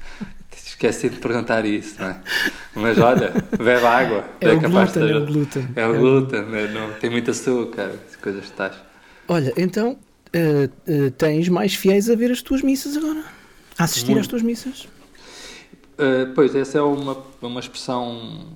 esqueci 0.75 1.09
de 1.09 1.17
perguntar 1.17 1.65
isso, 1.65 2.01
não 2.01 2.09
é? 2.09 2.21
Mas 2.75 2.99
olha, 2.99 3.33
bebe 3.57 3.87
água. 3.87 4.25
É, 4.41 4.53
o 4.53 4.61
glúten, 4.61 5.07
de... 5.07 5.13
é 5.13 5.17
o 5.17 5.27
glúten. 5.27 5.69
É 5.77 5.87
o 5.87 5.99
glúten, 5.99 6.41
é, 6.41 6.69
não, 6.69 6.93
tem 6.95 7.11
muito 7.11 7.31
açúcar, 7.31 7.93
coisas 8.21 8.51
tais. 8.51 8.75
Olha, 9.29 9.53
então 9.57 9.93
uh, 9.93 11.07
uh, 11.07 11.11
tens 11.13 11.49
mais 11.49 11.75
fiéis 11.75 12.11
a 12.11 12.15
ver 12.15 12.31
as 12.31 12.43
tuas 12.43 12.63
missas 12.63 12.97
agora? 12.97 13.25
A 13.79 13.85
assistir 13.85 14.11
muito. 14.11 14.21
às 14.21 14.27
tuas 14.27 14.43
missas? 14.43 14.89
Uh, 15.95 16.33
pois, 16.35 16.55
essa 16.55 16.79
é 16.79 16.83
uma, 16.83 17.17
uma 17.41 17.61
expressão 17.61 18.49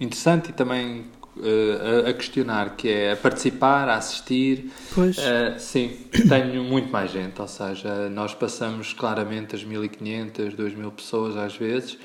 interessante 0.00 0.48
e 0.48 0.52
também 0.52 1.04
uh, 1.36 2.08
a, 2.08 2.12
questionar, 2.12 2.76
que 2.76 2.88
é 2.88 3.12
a 3.12 3.16
participar, 3.16 3.88
a 3.88 3.96
assistir. 3.96 4.70
Pois. 4.94 5.18
Uh, 5.18 5.58
sim, 5.58 5.96
tenho 6.28 6.62
muito 6.64 6.90
mais 6.90 7.10
gente, 7.10 7.40
ou 7.40 7.48
seja, 7.48 8.08
nós 8.08 8.34
passamos 8.34 8.92
claramente 8.92 9.54
as 9.54 9.64
1500, 9.64 10.54
2000 10.54 10.90
pessoas 10.92 11.36
às 11.36 11.56
vezes. 11.56 11.98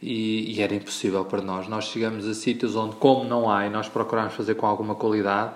E, 0.00 0.54
e, 0.54 0.62
era 0.62 0.72
impossível 0.72 1.24
para 1.24 1.42
nós. 1.42 1.66
Nós 1.66 1.86
chegamos 1.86 2.24
a 2.24 2.32
sítios 2.32 2.76
onde, 2.76 2.94
como 2.96 3.24
não 3.24 3.50
há, 3.50 3.66
e 3.66 3.70
nós 3.70 3.88
procuramos 3.88 4.32
fazer 4.34 4.54
com 4.54 4.64
alguma 4.64 4.94
qualidade, 4.94 5.54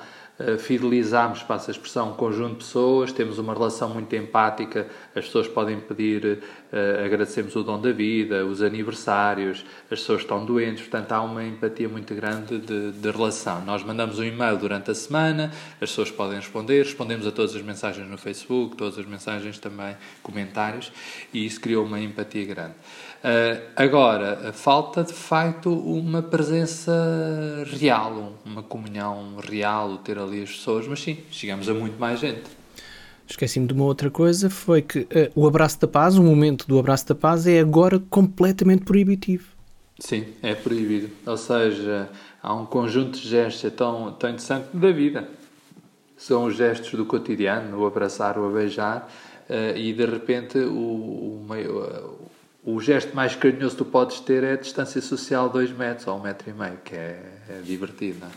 fidelizamos, 0.58 1.42
passa 1.42 1.70
a 1.70 1.72
expressão, 1.72 2.10
um 2.10 2.14
conjunto 2.14 2.52
de 2.52 2.64
pessoas, 2.64 3.12
temos 3.12 3.38
uma 3.38 3.52
relação 3.52 3.90
muito 3.90 4.14
empática, 4.16 4.88
as 5.14 5.26
pessoas 5.26 5.46
podem 5.46 5.78
pedir, 5.78 6.24
uh, 6.72 7.04
agradecemos 7.04 7.54
o 7.54 7.62
dom 7.62 7.80
da 7.80 7.92
vida, 7.92 8.44
os 8.44 8.62
aniversários, 8.62 9.64
as 9.84 10.00
pessoas 10.00 10.22
estão 10.22 10.44
doentes, 10.44 10.82
portanto 10.82 11.12
há 11.12 11.22
uma 11.22 11.44
empatia 11.44 11.88
muito 11.88 12.14
grande 12.14 12.58
de, 12.58 12.92
de 12.92 13.10
relação. 13.10 13.64
Nós 13.64 13.84
mandamos 13.84 14.18
um 14.18 14.24
e-mail 14.24 14.56
durante 14.56 14.90
a 14.90 14.94
semana, 14.94 15.52
as 15.74 15.90
pessoas 15.90 16.10
podem 16.10 16.36
responder, 16.36 16.82
respondemos 16.82 17.26
a 17.26 17.30
todas 17.30 17.54
as 17.54 17.62
mensagens 17.62 18.08
no 18.08 18.18
Facebook, 18.18 18.76
todas 18.76 18.98
as 18.98 19.06
mensagens 19.06 19.58
também, 19.58 19.96
comentários, 20.22 20.92
e 21.32 21.44
isso 21.44 21.60
criou 21.60 21.84
uma 21.84 22.00
empatia 22.00 22.44
grande. 22.44 22.74
Uh, 23.22 23.62
agora, 23.76 24.52
falta 24.52 25.04
de 25.04 25.12
facto 25.12 25.72
uma 25.72 26.20
presença 26.20 26.92
real, 27.66 28.32
uma 28.44 28.64
comunhão 28.64 29.36
real, 29.36 29.98
ter 29.98 30.18
ali 30.18 30.42
as 30.42 30.50
pessoas, 30.50 30.88
mas 30.88 31.00
sim, 31.00 31.18
chegamos 31.30 31.68
a 31.68 31.74
muito 31.74 31.96
mais 32.00 32.18
gente. 32.18 32.42
Esqueci-me 33.24 33.68
de 33.68 33.74
uma 33.74 33.84
outra 33.84 34.10
coisa, 34.10 34.50
foi 34.50 34.82
que 34.82 35.00
uh, 35.02 35.06
o 35.36 35.46
abraço 35.46 35.80
da 35.80 35.86
paz, 35.86 36.18
o 36.18 36.22
momento 36.22 36.66
do 36.66 36.76
abraço 36.80 37.06
da 37.06 37.14
paz 37.14 37.46
é 37.46 37.60
agora 37.60 38.00
completamente 38.10 38.82
proibitivo. 38.82 39.46
Sim, 40.00 40.26
é 40.42 40.56
proibido. 40.56 41.08
Ou 41.24 41.36
seja, 41.36 42.08
há 42.42 42.52
um 42.52 42.66
conjunto 42.66 43.20
de 43.20 43.28
gestos 43.28 43.72
tão, 43.74 44.10
tão 44.14 44.30
interessante 44.30 44.76
da 44.76 44.90
vida. 44.90 45.28
São 46.16 46.46
os 46.46 46.56
gestos 46.56 46.92
do 46.94 47.06
cotidiano, 47.06 47.78
o 47.78 47.86
abraçar, 47.86 48.36
o 48.36 48.50
beijar, 48.50 49.08
uh, 49.48 49.76
e 49.76 49.92
de 49.92 50.06
repente 50.06 50.58
o, 50.58 50.72
o, 50.72 51.46
o 52.64 52.80
gesto 52.80 53.14
mais 53.14 53.34
carinhoso 53.34 53.76
que 53.76 53.84
tu 53.84 53.90
podes 53.90 54.20
ter 54.20 54.44
é 54.44 54.52
a 54.52 54.56
distância 54.56 55.00
social 55.00 55.48
de 55.48 55.54
2 55.54 55.72
metros 55.72 56.06
ou 56.06 56.16
1 56.16 56.18
um 56.18 56.22
metro 56.22 56.50
e 56.50 56.52
meio, 56.52 56.78
que 56.84 56.94
é, 56.94 57.20
é 57.48 57.60
divertido. 57.64 58.20
Não 58.20 58.28
é? 58.28 58.30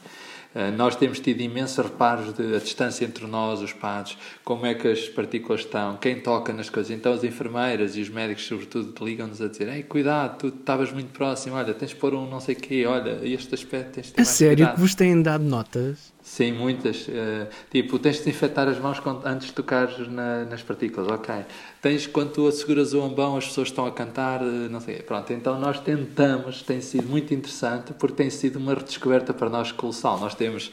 Eh, 0.55 0.72
nós 0.72 0.96
temos 0.96 1.20
tido 1.20 1.41
imensos 1.41 1.77
reparos 1.77 2.34
de 2.34 2.55
a 2.55 2.60
distância 2.60 3.03
entre 3.03 3.27
nós, 3.27 3.62
os 3.62 3.74
padres, 3.74 4.17
como 4.44 4.65
é 4.65 4.74
que 4.74 4.88
as 4.88 5.10
partículas 5.10 5.60
estão, 5.62 5.98
quem 5.98 6.22
toca 6.22 6.53
nas 6.53 6.70
coisas. 6.70 6.91
Então 6.91 7.12
as 7.12 7.25
enfermeiras 7.25 7.98
e 7.98 8.01
os 8.01 8.08
médicos, 8.10 8.48
sobretudo, 8.48 9.05
ligam-nos 9.05 9.41
a 9.41 9.50
dizer: 9.50 9.67
Ei, 9.67 9.84
cuidado, 9.84 10.38
tu 10.38 10.48
estavas 10.48 10.94
muito 10.94 11.12
próximo, 11.12 11.58
olha, 11.58 11.74
tens 11.74 11.89
de 11.89 11.98
pôr 11.98 12.15
um 12.15 12.25
não 12.25 12.39
sei 12.39 12.55
o 12.55 12.58
quê, 12.58 12.86
olha, 12.86 13.20
este 13.22 13.53
aspecto 13.53 13.96
tens 13.96 14.08
de 14.08 14.13
ter 14.13 14.22
É 14.22 14.24
sério 14.24 14.55
cuidado. 14.55 14.75
que 14.75 14.79
vos 14.79 14.96
têm 14.96 15.22
dado 15.22 15.44
notas? 15.44 16.14
Sim, 16.25 16.53
muitas. 16.53 17.08
Uh, 17.08 17.48
tipo, 17.70 18.00
tens 18.00 18.17
de 18.17 18.24
desinfetar 18.24 18.67
as 18.67 18.79
mãos 18.79 19.00
antes 19.24 19.50
de 19.50 19.53
tocares 19.53 20.08
na, 20.08 20.44
nas 20.46 20.63
partículas, 20.63 21.08
ok. 21.08 21.46
Tens, 21.79 22.08
quando 22.08 22.32
tu 22.32 22.48
asseguras 22.48 22.96
o 22.96 23.03
ambão, 23.03 23.38
as 23.38 23.46
pessoas 23.46 23.67
estão 23.67 23.86
a 23.86 23.91
cantar, 23.91 24.41
uh, 24.41 24.46
não 24.46 24.79
sei. 24.79 25.03
Pronto, 25.03 25.32
então 25.32 25.60
nós 25.60 25.79
tentamos, 25.79 26.63
tem 26.63 26.82
sido 26.82 27.08
muito 27.08 27.32
interessante, 27.32 27.94
porque 27.94 28.15
tem 28.15 28.32
sido 28.32 28.55
uma 28.55 28.74
redescoberta 28.74 29.36
para 29.36 29.50
nós 29.50 29.72
colossal. 29.72 30.20
Nós 30.20 30.34
temos, 30.34 30.72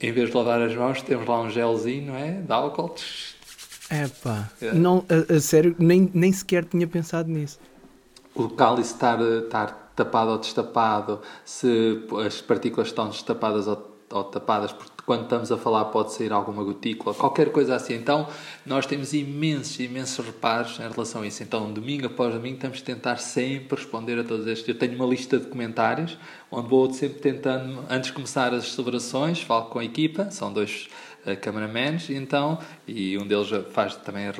em 0.00 0.12
vez 0.12 0.30
de 0.30 0.36
lavar 0.36 0.62
as 0.62 0.76
mãos, 0.76 1.02
temos 1.02 1.26
lá 1.26 1.40
um 1.40 1.50
gelzinho, 1.50 2.12
não 2.12 2.16
é? 2.16 2.40
De 2.40 2.52
álcool. 2.52 2.94
Epá, 3.90 4.48
é. 4.62 4.72
não, 4.72 5.04
a, 5.08 5.34
a, 5.34 5.40
sério, 5.40 5.74
nem, 5.76 6.08
nem 6.14 6.32
sequer 6.32 6.64
tinha 6.64 6.86
pensado 6.86 7.28
nisso. 7.28 7.58
O 8.32 8.48
cálice 8.48 8.92
estar, 8.92 9.20
estar 9.20 9.92
tapado 9.96 10.30
ou 10.30 10.38
destapado, 10.38 11.20
se 11.44 12.00
as 12.24 12.40
partículas 12.40 12.86
estão 12.86 13.08
destapadas 13.08 13.66
ou 13.66 13.97
ou 14.10 14.24
tapadas, 14.24 14.72
porque 14.72 15.02
quando 15.04 15.22
estamos 15.22 15.50
a 15.50 15.56
falar 15.56 15.86
pode 15.86 16.12
sair 16.12 16.32
alguma 16.32 16.62
gotícula, 16.62 17.14
qualquer 17.14 17.50
coisa 17.50 17.74
assim. 17.74 17.94
Então, 17.94 18.28
nós 18.66 18.84
temos 18.86 19.14
imensos, 19.14 19.80
imensos 19.80 20.24
reparos 20.24 20.78
em 20.78 20.88
relação 20.88 21.22
a 21.22 21.26
isso. 21.26 21.42
Então, 21.42 21.72
domingo 21.72 22.06
após 22.06 22.34
domingo, 22.34 22.56
estamos 22.56 22.80
a 22.80 22.84
tentar 22.84 23.16
sempre 23.16 23.76
responder 23.76 24.18
a 24.18 24.24
todos 24.24 24.46
estes. 24.46 24.68
Eu 24.68 24.78
tenho 24.78 24.94
uma 24.94 25.06
lista 25.06 25.38
de 25.38 25.46
comentários, 25.46 26.18
onde 26.50 26.68
vou 26.68 26.92
sempre 26.92 27.20
tentando, 27.20 27.84
antes 27.88 28.08
de 28.08 28.12
começar 28.12 28.52
as 28.52 28.72
celebrações, 28.72 29.40
falo 29.40 29.66
com 29.66 29.78
a 29.78 29.84
equipa, 29.84 30.30
são 30.30 30.52
dois 30.52 30.88
uh, 31.26 31.36
cameramans, 31.40 32.10
então, 32.10 32.58
e 32.86 33.16
um 33.18 33.26
deles 33.26 33.48
faz 33.72 33.96
também 33.96 34.26
a 34.26 34.32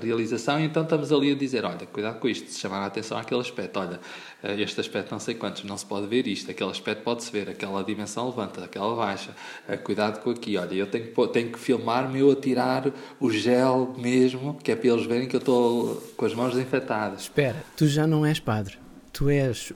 realização, 0.00 0.60
então 0.60 0.82
estamos 0.82 1.12
ali 1.12 1.32
a 1.32 1.34
dizer, 1.34 1.64
olha, 1.64 1.86
cuidado 1.86 2.18
com 2.18 2.28
isto, 2.28 2.50
chamar 2.52 2.78
a 2.78 2.86
atenção 2.86 3.18
àquele 3.18 3.40
aspecto, 3.40 3.78
olha, 3.78 4.00
uh, 4.42 4.60
este 4.60 4.80
aspecto 4.80 5.10
não 5.12 5.18
sei 5.18 5.34
quantos, 5.34 5.64
não 5.64 5.76
se 5.76 5.86
pode 5.86 6.06
ver 6.06 6.26
isto, 6.26 6.50
aquele 6.50 6.70
aspecto 6.70 7.02
pode-se 7.02 7.30
ver, 7.32 7.48
aquela 7.48 7.82
dimensão 7.82 8.26
levanta, 8.26 8.64
aquela 8.64 8.94
baixa, 8.94 9.30
uh, 9.68 9.78
cuidado 9.78 10.20
com 10.20 10.30
aqui, 10.30 10.56
olha, 10.56 10.74
eu 10.74 10.86
tenho 10.86 11.08
que, 11.08 11.28
tenho 11.28 11.52
que 11.52 11.58
filmar-me 11.58 12.20
eu 12.20 12.30
a 12.30 12.36
tirar 12.36 12.90
o 13.20 13.30
gel 13.30 13.94
mesmo, 13.98 14.54
que 14.62 14.72
é 14.72 14.76
para 14.76 14.88
eles 14.88 15.06
verem 15.06 15.28
que 15.28 15.36
eu 15.36 15.40
estou 15.40 15.96
com 16.16 16.26
as 16.26 16.34
mãos 16.34 16.54
desinfetadas. 16.54 17.22
Espera, 17.22 17.64
tu 17.76 17.86
já 17.86 18.06
não 18.06 18.24
és 18.24 18.38
padre, 18.38 18.78
tu 19.12 19.28
és 19.28 19.72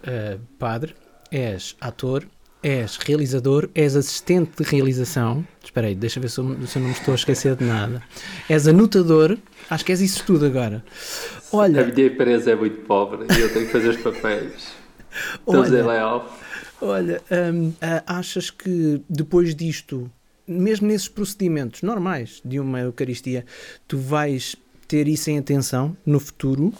padre, 0.58 0.94
és 1.30 1.76
ator, 1.80 2.26
és 2.66 2.96
realizador, 2.96 3.70
és 3.76 3.94
assistente 3.94 4.61
de 4.61 4.68
realização. 4.68 5.46
Espera 5.62 5.87
aí, 5.87 5.94
deixa 5.94 6.18
ver 6.18 6.28
se 6.28 6.40
eu, 6.40 6.66
se 6.66 6.76
eu 6.76 6.82
não 6.82 6.88
me 6.88 6.94
estou 6.96 7.12
a 7.12 7.14
esquecer 7.14 7.54
de 7.54 7.64
nada. 7.64 8.02
És 8.49 8.66
anotador, 8.66 9.38
acho 9.70 9.85
que 9.85 9.92
és 9.92 10.00
isso 10.00 10.25
tudo 10.26 10.46
agora. 10.46 10.85
Olha, 11.52 11.82
a 11.82 11.85
minha 11.85 12.08
empresa 12.08 12.50
é 12.50 12.56
muito 12.56 12.78
pobre 12.80 13.25
e 13.32 13.40
eu 13.40 13.52
tenho 13.52 13.66
que 13.66 13.73
fazer 13.73 13.90
os 13.90 13.99
papéis. 13.99 14.75
Estou 15.38 15.61
olha, 15.61 16.23
olha 16.82 17.23
hum, 17.30 17.73
achas 18.04 18.50
que 18.50 19.00
depois 19.08 19.54
disto, 19.54 20.11
mesmo 20.46 20.88
nesses 20.88 21.08
procedimentos 21.08 21.82
normais 21.82 22.42
de 22.44 22.61
uma 22.61 22.80
Eucaristia, 22.80 23.46
tu 23.88 23.96
vais 23.96 24.56
ter 24.87 25.08
isso 25.08 25.30
em 25.30 25.38
atenção 25.38 25.96
no 26.04 26.20
futuro? 26.20 26.75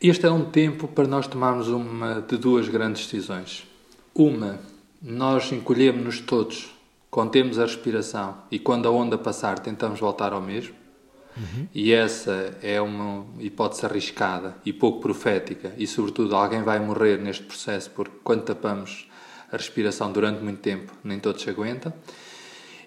Este 0.00 0.24
é 0.24 0.30
um 0.30 0.44
tempo 0.44 0.88
para 0.88 1.06
nós 1.06 1.26
tomarmos 1.26 1.68
uma 1.68 2.22
de 2.22 2.38
duas 2.38 2.68
grandes 2.68 3.04
decisões. 3.04 3.66
Uma, 4.14 4.58
nós 5.02 5.50
encolhemos-nos 5.52 6.20
todos, 6.20 6.74
contemos 7.10 7.58
a 7.58 7.64
respiração 7.64 8.38
e 8.50 8.58
quando 8.58 8.86
a 8.86 8.90
onda 8.90 9.16
passar 9.16 9.58
tentamos 9.58 10.00
voltar 10.00 10.32
ao 10.32 10.40
mesmo. 10.40 10.74
Uhum. 11.36 11.68
E 11.74 11.92
essa 11.92 12.56
é 12.62 12.80
uma 12.80 13.26
hipótese 13.38 13.84
arriscada 13.84 14.56
e 14.64 14.72
pouco 14.72 15.00
profética, 15.00 15.72
e 15.76 15.86
sobretudo 15.86 16.34
alguém 16.34 16.62
vai 16.62 16.78
morrer 16.78 17.18
neste 17.18 17.44
processo 17.44 17.90
porque 17.90 18.16
quando 18.24 18.42
tapamos 18.42 19.06
a 19.52 19.56
respiração 19.56 20.10
durante 20.10 20.42
muito 20.42 20.60
tempo, 20.60 20.92
nem 21.04 21.20
todos 21.20 21.46
aguentam. 21.46 21.92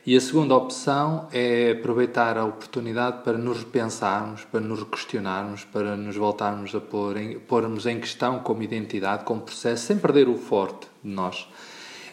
E 0.06 0.16
a 0.16 0.22
segunda 0.22 0.56
opção 0.56 1.28
é 1.32 1.72
aproveitar 1.72 2.38
a 2.38 2.46
oportunidade 2.46 3.22
para 3.24 3.38
nos 3.38 3.60
repensarmos, 3.60 4.44
para 4.46 4.60
nos 4.60 4.84
questionarmos, 4.84 5.66
para 5.66 5.96
nos 5.96 6.16
voltarmos 6.16 6.74
a 6.74 6.80
pôr 6.80 7.18
em, 7.18 7.38
pormos 7.40 7.86
em 7.86 8.00
questão 8.00 8.40
como 8.40 8.64
identidade, 8.64 9.24
como 9.24 9.42
processo, 9.42 9.86
sem 9.86 9.98
perder 10.00 10.28
o 10.28 10.36
forte 10.36 10.88
de 11.04 11.12
nós. 11.12 11.48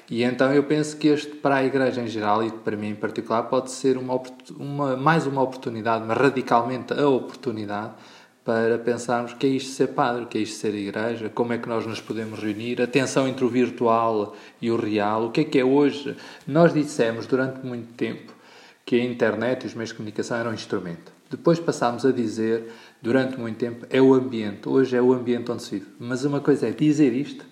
E 0.08 0.22
então 0.22 0.52
eu 0.52 0.62
penso 0.62 0.96
que 0.96 1.08
este, 1.08 1.34
para 1.36 1.56
a 1.56 1.64
Igreja 1.64 2.00
em 2.00 2.06
geral 2.06 2.44
e 2.44 2.50
para 2.50 2.76
mim 2.76 2.90
em 2.90 2.94
particular, 2.94 3.42
pode 3.44 3.70
ser 3.72 3.98
uma, 3.98 4.20
uma, 4.56 4.96
mais 4.96 5.26
uma 5.26 5.42
oportunidade, 5.42 6.04
mas 6.06 6.16
radicalmente 6.16 6.92
a 6.92 7.08
oportunidade 7.08 7.92
para 8.44 8.78
pensarmos 8.78 9.34
que 9.34 9.44
é 9.44 9.50
isto 9.50 9.72
ser 9.72 9.88
padre, 9.88 10.26
que 10.26 10.38
é 10.38 10.40
isto 10.42 10.56
ser 10.58 10.72
igreja, 10.72 11.28
como 11.28 11.52
é 11.52 11.58
que 11.58 11.68
nós 11.68 11.84
nos 11.84 12.00
podemos 12.00 12.38
reunir, 12.38 12.80
a 12.80 12.86
tensão 12.86 13.26
entre 13.26 13.44
o 13.44 13.48
virtual 13.48 14.36
e 14.62 14.70
o 14.70 14.76
real, 14.76 15.26
o 15.26 15.30
que 15.32 15.40
é 15.40 15.44
que 15.44 15.58
é 15.58 15.64
hoje. 15.64 16.16
Nós 16.46 16.72
dissemos 16.72 17.26
durante 17.26 17.66
muito 17.66 17.92
tempo 17.94 18.32
que 18.84 18.94
a 18.94 19.04
internet 19.04 19.64
e 19.64 19.66
os 19.66 19.74
meios 19.74 19.90
de 19.90 19.96
comunicação 19.96 20.36
eram 20.36 20.52
um 20.52 20.54
instrumento. 20.54 21.10
Depois 21.28 21.58
passámos 21.58 22.06
a 22.06 22.12
dizer, 22.12 22.70
durante 23.02 23.36
muito 23.36 23.56
tempo, 23.56 23.84
é 23.90 24.00
o 24.00 24.14
ambiente. 24.14 24.68
Hoje 24.68 24.96
é 24.96 25.02
o 25.02 25.12
ambiente 25.12 25.50
onde 25.50 25.64
se 25.64 25.72
vive. 25.72 25.90
Mas 25.98 26.24
uma 26.24 26.40
coisa 26.40 26.68
é 26.68 26.70
dizer 26.70 27.12
isto 27.12 27.44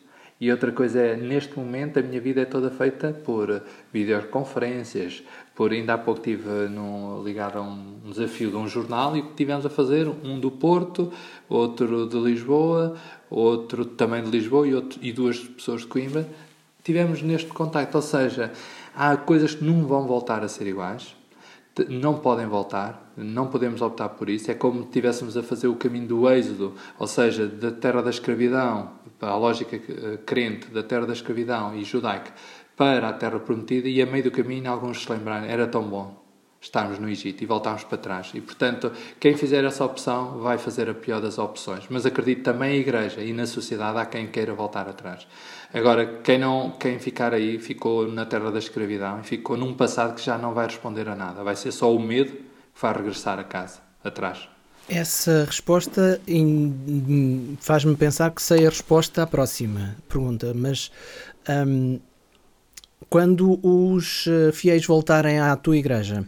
e 0.44 0.50
outra 0.50 0.70
coisa 0.70 1.00
é, 1.00 1.16
neste 1.16 1.59
momento, 1.59 1.98
a 1.98 2.02
minha 2.02 2.20
vida 2.20 2.42
é 2.42 2.44
toda 2.44 2.68
feita 2.68 3.14
por 3.24 3.62
videoconferências, 3.90 5.22
por 5.54 5.72
ainda 5.72 5.94
há 5.94 5.98
pouco 5.98 6.20
estive 6.20 6.68
no, 6.68 7.22
ligado 7.24 7.57
a 7.57 7.62
um 7.62 8.00
desafio 8.04 8.50
de 8.50 8.57
um 8.57 8.68
jornal 8.68 9.16
e 9.16 9.22
tivemos 9.35 9.64
a 9.64 9.70
fazer 9.70 10.07
um 10.07 10.38
do 10.38 10.50
Porto, 10.50 11.11
outro 11.48 12.07
de 12.07 12.18
Lisboa, 12.18 12.94
outro 13.30 13.87
também 13.87 14.22
de 14.22 14.28
Lisboa 14.28 14.68
e, 14.68 14.74
outro, 14.74 14.98
e 15.00 15.12
duas 15.14 15.38
pessoas 15.38 15.80
de 15.80 15.87
Coimbra. 15.87 16.28
Tivemos 16.83 17.22
neste 17.22 17.48
contacto, 17.48 17.96
ou 17.96 18.02
seja, 18.02 18.52
há 18.94 19.16
coisas 19.16 19.54
que 19.54 19.64
não 19.64 19.87
vão 19.87 20.07
voltar 20.07 20.44
a 20.44 20.48
ser 20.48 20.66
iguais, 20.66 21.16
não 21.88 22.18
podem 22.18 22.46
voltar, 22.46 23.12
não 23.16 23.48
podemos 23.48 23.82
optar 23.82 24.10
por 24.10 24.28
isso. 24.28 24.50
É 24.50 24.54
como 24.54 24.80
se 24.80 24.87
estivéssemos 24.87 25.37
a 25.37 25.42
fazer 25.42 25.68
o 25.68 25.74
caminho 25.74 26.06
do 26.06 26.30
êxodo, 26.30 26.74
ou 26.98 27.06
seja, 27.06 27.46
da 27.46 27.70
terra 27.70 28.02
da 28.02 28.10
escravidão, 28.10 28.92
a 29.20 29.37
lógica 29.37 29.76
eh, 29.76 30.18
crente 30.24 30.68
da 30.68 30.82
terra 30.82 31.06
da 31.06 31.12
escravidão 31.12 31.74
e 31.76 31.84
judaica, 31.84 32.32
para 32.76 33.08
a 33.08 33.12
terra 33.12 33.40
prometida, 33.40 33.88
e 33.88 34.02
a 34.02 34.06
meio 34.06 34.24
do 34.24 34.30
caminho 34.30 34.70
alguns 34.70 35.02
se 35.02 35.10
lembraram, 35.10 35.46
era 35.46 35.66
tão 35.66 35.82
bom 35.82 36.24
estarmos 36.64 36.98
no 36.98 37.08
Egito 37.08 37.42
e 37.42 37.46
voltarmos 37.46 37.84
para 37.84 37.98
trás. 37.98 38.30
E, 38.34 38.40
portanto, 38.40 38.90
quem 39.20 39.37
fizer 39.37 39.64
essa 39.64 39.84
opção 39.84 40.38
vai 40.38 40.56
fazer 40.56 40.88
a 40.88 40.94
pior 40.94 41.20
das 41.20 41.38
opções. 41.38 41.84
Mas 41.90 42.06
acredito 42.06 42.42
também 42.42 42.72
a 42.72 42.76
Igreja 42.76 43.20
e 43.20 43.32
na 43.32 43.46
sociedade 43.46 43.98
há 43.98 44.06
quem 44.06 44.26
queira 44.26 44.54
voltar 44.54 44.88
atrás. 44.88 45.26
Agora, 45.74 46.20
quem, 46.22 46.38
não, 46.38 46.70
quem 46.70 47.00
ficar 47.00 47.34
aí 47.34 47.58
ficou 47.58 48.06
na 48.06 48.24
terra 48.24 48.52
da 48.52 48.60
escravidão 48.60 49.18
e 49.18 49.24
ficou 49.24 49.56
num 49.56 49.74
passado 49.74 50.14
que 50.14 50.24
já 50.24 50.38
não 50.38 50.54
vai 50.54 50.66
responder 50.66 51.08
a 51.08 51.16
nada. 51.16 51.42
Vai 51.42 51.56
ser 51.56 51.72
só 51.72 51.92
o 51.92 51.98
medo 52.00 52.30
que 52.30 52.80
vai 52.80 52.92
regressar 52.92 53.40
a 53.40 53.44
casa, 53.44 53.80
atrás. 54.04 54.48
Essa 54.88 55.44
resposta 55.44 56.20
faz-me 57.58 57.96
pensar 57.96 58.30
que 58.30 58.40
sei 58.40 58.66
a 58.66 58.70
resposta 58.70 59.24
à 59.24 59.26
próxima 59.26 59.96
pergunta, 60.08 60.52
mas 60.54 60.92
um, 61.66 61.98
quando 63.10 63.58
os 63.62 64.26
eh, 64.26 64.52
fiéis 64.52 64.87
voltarem 64.87 65.40
à 65.40 65.56
tua 65.56 65.76
igreja, 65.76 66.24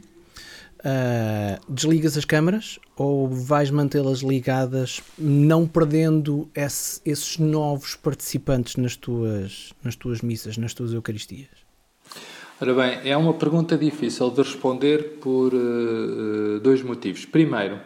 uh, 0.81 1.73
desligas 1.73 2.17
as 2.17 2.25
câmaras 2.25 2.79
ou 2.97 3.29
vais 3.29 3.71
mantê-las 3.71 4.21
ligadas, 4.21 5.03
não 5.19 5.67
perdendo 5.67 6.49
esse, 6.55 7.01
esses 7.05 7.39
novos 7.39 7.95
participantes 7.95 8.77
nas 8.77 8.97
tuas, 8.97 9.75
nas 9.85 9.95
tuas 9.95 10.23
missas, 10.23 10.57
nas 10.57 10.73
tuas 10.73 10.93
Eucaristias? 10.93 11.67
Ora 12.59 12.73
bem, 12.73 13.01
é 13.05 13.15
uma 13.15 13.35
pergunta 13.35 13.77
difícil 13.77 14.31
de 14.31 14.41
responder 14.41 15.19
por 15.21 15.53
uh, 15.53 16.59
dois 16.61 16.83
motivos. 16.83 17.27
Primeiro, 17.27 17.79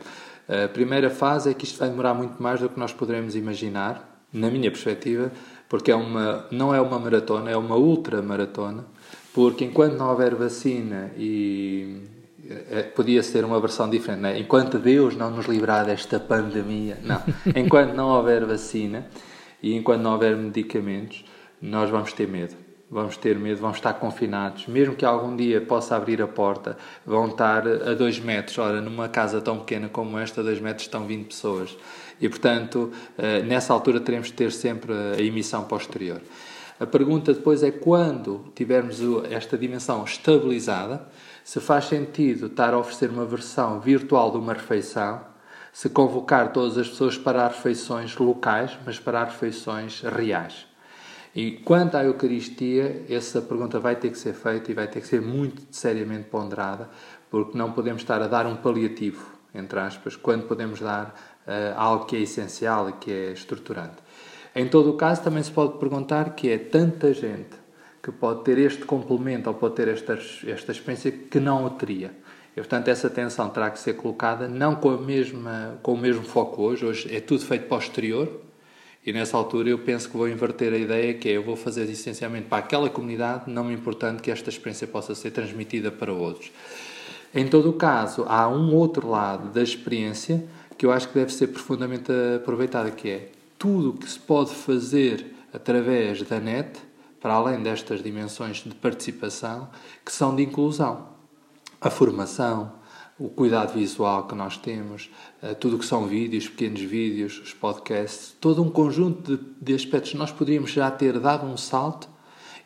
a 0.49 0.69
primeira 0.69 1.11
fase 1.11 1.51
é 1.51 1.55
que 1.55 1.65
isto 1.65 1.79
vai 1.79 1.89
demorar 1.89 2.15
muito 2.15 2.41
mais 2.41 2.61
do 2.61 2.69
que 2.69 2.79
nós 2.79 2.93
poderemos 2.93 3.35
imaginar, 3.35 4.25
na 4.33 4.49
minha 4.49 4.71
perspectiva, 4.71 5.33
porque 5.69 5.91
é 5.91 5.97
uma, 5.97 6.47
não 6.53 6.73
é 6.73 6.81
uma 6.81 7.01
maratona, 7.01 7.51
é 7.51 7.57
uma 7.57 7.77
ultramaratona, 7.77 8.85
porque 9.35 9.65
enquanto 9.65 9.95
não 9.95 10.09
houver 10.09 10.37
vacina 10.37 11.11
e 11.17 11.99
podia 12.95 13.23
ser 13.23 13.45
uma 13.45 13.61
versão 13.61 13.89
diferente, 13.89 14.27
é? 14.27 14.39
enquanto 14.39 14.79
Deus 14.79 15.17
não 15.17 15.31
nos 15.31 15.47
livrar 15.47 15.85
desta 15.87 16.19
pandemia, 16.19 16.99
não, 17.03 17.23
enquanto 17.55 17.95
não 17.95 18.09
houver 18.09 18.45
vacina 18.45 19.07
e 19.63 19.75
enquanto 19.75 20.03
não 20.03 20.13
houver 20.13 20.37
medicamentos, 20.37 21.25
nós 21.61 21.91
vamos 21.91 22.13
ter 22.13 22.27
medo 22.27 22.57
vamos 22.91 23.17
ter 23.17 23.39
medo, 23.39 23.61
vamos 23.61 23.77
estar 23.77 23.95
confinados. 23.95 24.67
Mesmo 24.67 24.97
que 24.97 25.05
algum 25.05 25.37
dia 25.37 25.61
possa 25.61 25.95
abrir 25.95 26.21
a 26.21 26.27
porta, 26.27 26.77
vão 27.07 27.29
estar 27.29 27.67
a 27.67 27.95
dois 27.95 28.19
metros. 28.19 28.59
Ora, 28.59 28.81
numa 28.81 29.09
casa 29.09 29.41
tão 29.41 29.61
pequena 29.61 29.89
como 29.89 30.19
esta, 30.19 30.41
a 30.41 30.45
dois 30.45 30.61
metros 30.61 30.87
estão 30.87 31.07
20 31.07 31.27
pessoas. 31.27 31.77
E, 32.21 32.29
portanto, 32.29 32.91
eh, 33.17 33.43
nessa 33.43 33.73
altura 33.73 34.01
teremos 34.01 34.27
de 34.29 34.35
ter 34.35 34.51
sempre 34.51 34.93
a 34.93 35.23
emissão 35.23 35.65
posterior. 35.65 36.21
A 36.79 36.87
pergunta 36.87 37.33
depois 37.33 37.63
é 37.63 37.71
quando 37.71 38.47
tivermos 38.55 39.01
esta 39.31 39.57
dimensão 39.57 40.03
estabilizada, 40.05 41.07
se 41.51 41.59
faz 41.59 41.87
sentido 41.87 42.47
estar 42.47 42.73
a 42.73 42.79
oferecer 42.79 43.11
uma 43.11 43.27
versão 43.27 43.81
virtual 43.81 44.31
de 44.31 44.37
uma 44.37 44.53
refeição, 44.53 45.21
se 45.73 45.91
convocar 45.91 46.53
todas 46.53 46.79
as 46.79 46.89
pessoas 46.89 47.19
para 47.19 47.49
refeições 47.49 48.17
locais, 48.17 48.79
mas 48.87 49.01
para 49.01 49.25
refeições 49.25 50.01
reais. 50.01 50.69
E 51.35 51.51
quanto 51.65 51.97
à 51.97 52.05
Eucaristia, 52.05 53.05
essa 53.11 53.43
pergunta 53.43 53.81
vai 53.81 53.97
ter 53.97 54.11
que 54.11 54.19
ser 54.19 54.33
feita 54.33 54.71
e 54.71 54.75
vai 54.75 54.87
ter 54.87 55.01
que 55.01 55.09
ser 55.09 55.21
muito 55.21 55.63
seriamente 55.73 56.29
ponderada, 56.29 56.89
porque 57.29 57.59
não 57.59 57.73
podemos 57.73 58.03
estar 58.03 58.23
a 58.23 58.29
dar 58.29 58.47
um 58.47 58.55
paliativo, 58.55 59.27
entre 59.53 59.81
aspas, 59.81 60.15
quando 60.15 60.47
podemos 60.47 60.79
dar 60.79 61.07
uh, 61.49 61.75
algo 61.75 62.05
que 62.05 62.15
é 62.15 62.21
essencial 62.21 62.91
e 62.91 62.93
que 62.93 63.11
é 63.11 63.33
estruturante. 63.33 63.97
Em 64.55 64.69
todo 64.69 64.91
o 64.91 64.97
caso, 64.97 65.21
também 65.25 65.43
se 65.43 65.51
pode 65.51 65.79
perguntar 65.79 66.37
que 66.37 66.49
é 66.49 66.59
tanta 66.59 67.13
gente 67.13 67.60
que 68.03 68.11
pode 68.11 68.45
ter 68.45 68.59
este 68.59 68.85
complemento 68.85 69.49
ou 69.49 69.55
pode 69.55 69.75
ter 69.75 69.89
esta, 69.89 70.19
esta 70.47 70.73
experiência 70.73 71.11
que 71.11 71.39
não 71.39 71.65
o 71.65 71.71
teria. 71.71 72.11
E, 72.53 72.57
portanto, 72.57 72.89
essa 72.89 73.07
atenção 73.07 73.49
terá 73.49 73.71
que 73.71 73.79
ser 73.79 73.95
colocada 73.95 74.49
não 74.49 74.75
com, 74.75 74.91
a 74.91 74.99
mesma, 74.99 75.79
com 75.83 75.95
o 75.95 75.99
mesmo 75.99 76.23
foco 76.23 76.63
hoje. 76.63 76.85
Hoje 76.85 77.15
é 77.15 77.21
tudo 77.21 77.45
feito 77.45 77.67
posterior, 77.67 78.29
E 79.05 79.13
nessa 79.15 79.37
altura 79.37 79.71
eu 79.71 79.79
penso 79.79 80.11
que 80.11 80.17
vou 80.17 80.29
inverter 80.29 80.75
a 80.75 80.77
ideia 80.77 81.15
que 81.15 81.29
é 81.29 81.33
eu 81.33 81.43
vou 81.43 81.57
fazer 81.57 81.85
essencialmente 81.85 82.49
para 82.49 82.59
aquela 82.59 82.91
comunidade, 82.91 83.51
não 83.51 83.65
me 83.65 83.73
importando 83.73 84.21
que 84.21 84.31
esta 84.31 84.51
experiência 84.51 84.87
possa 84.87 85.15
ser 85.15 85.31
transmitida 85.31 85.91
para 85.91 86.13
outros. 86.13 86.53
Em 87.35 87.47
todo 87.47 87.71
o 87.71 87.73
caso, 87.73 88.25
há 88.29 88.47
um 88.49 88.75
outro 88.75 89.09
lado 89.09 89.49
da 89.51 89.63
experiência 89.63 90.45
que 90.77 90.85
eu 90.85 90.93
acho 90.93 91.09
que 91.09 91.15
deve 91.15 91.33
ser 91.33 91.47
profundamente 91.47 92.13
aproveitado, 92.37 92.91
que 92.93 93.09
é 93.09 93.29
tudo 93.59 93.91
o 93.91 93.93
que 93.95 94.09
se 94.09 94.19
pode 94.19 94.55
fazer 94.55 95.27
através 95.53 96.23
da 96.23 96.39
net, 96.39 96.79
para 97.21 97.35
além 97.35 97.63
destas 97.63 98.03
dimensões 98.03 98.59
de 98.59 98.75
participação, 98.75 99.69
que 100.05 100.13
são 100.13 100.35
de 100.35 100.43
inclusão. 100.43 101.09
A 101.81 101.91
formação, 101.91 102.73
o 103.19 103.29
cuidado 103.29 103.75
visual 103.75 104.27
que 104.27 104.35
nós 104.35 104.57
temos, 104.57 105.11
eh, 105.43 105.55
tudo 105.55 105.77
o 105.77 105.79
que 105.79 105.85
são 105.85 106.07
vídeos, 106.07 106.49
pequenos 106.49 106.81
vídeos, 106.81 107.39
os 107.39 107.53
podcasts, 107.53 108.35
todo 108.41 108.63
um 108.63 108.71
conjunto 108.71 109.37
de, 109.37 109.45
de 109.61 109.75
aspectos 109.75 110.13
que 110.13 110.17
nós 110.17 110.33
poderíamos 110.33 110.71
já 110.71 110.91
ter 110.91 111.19
dado 111.21 111.47
um 111.47 111.57
salto 111.57 112.09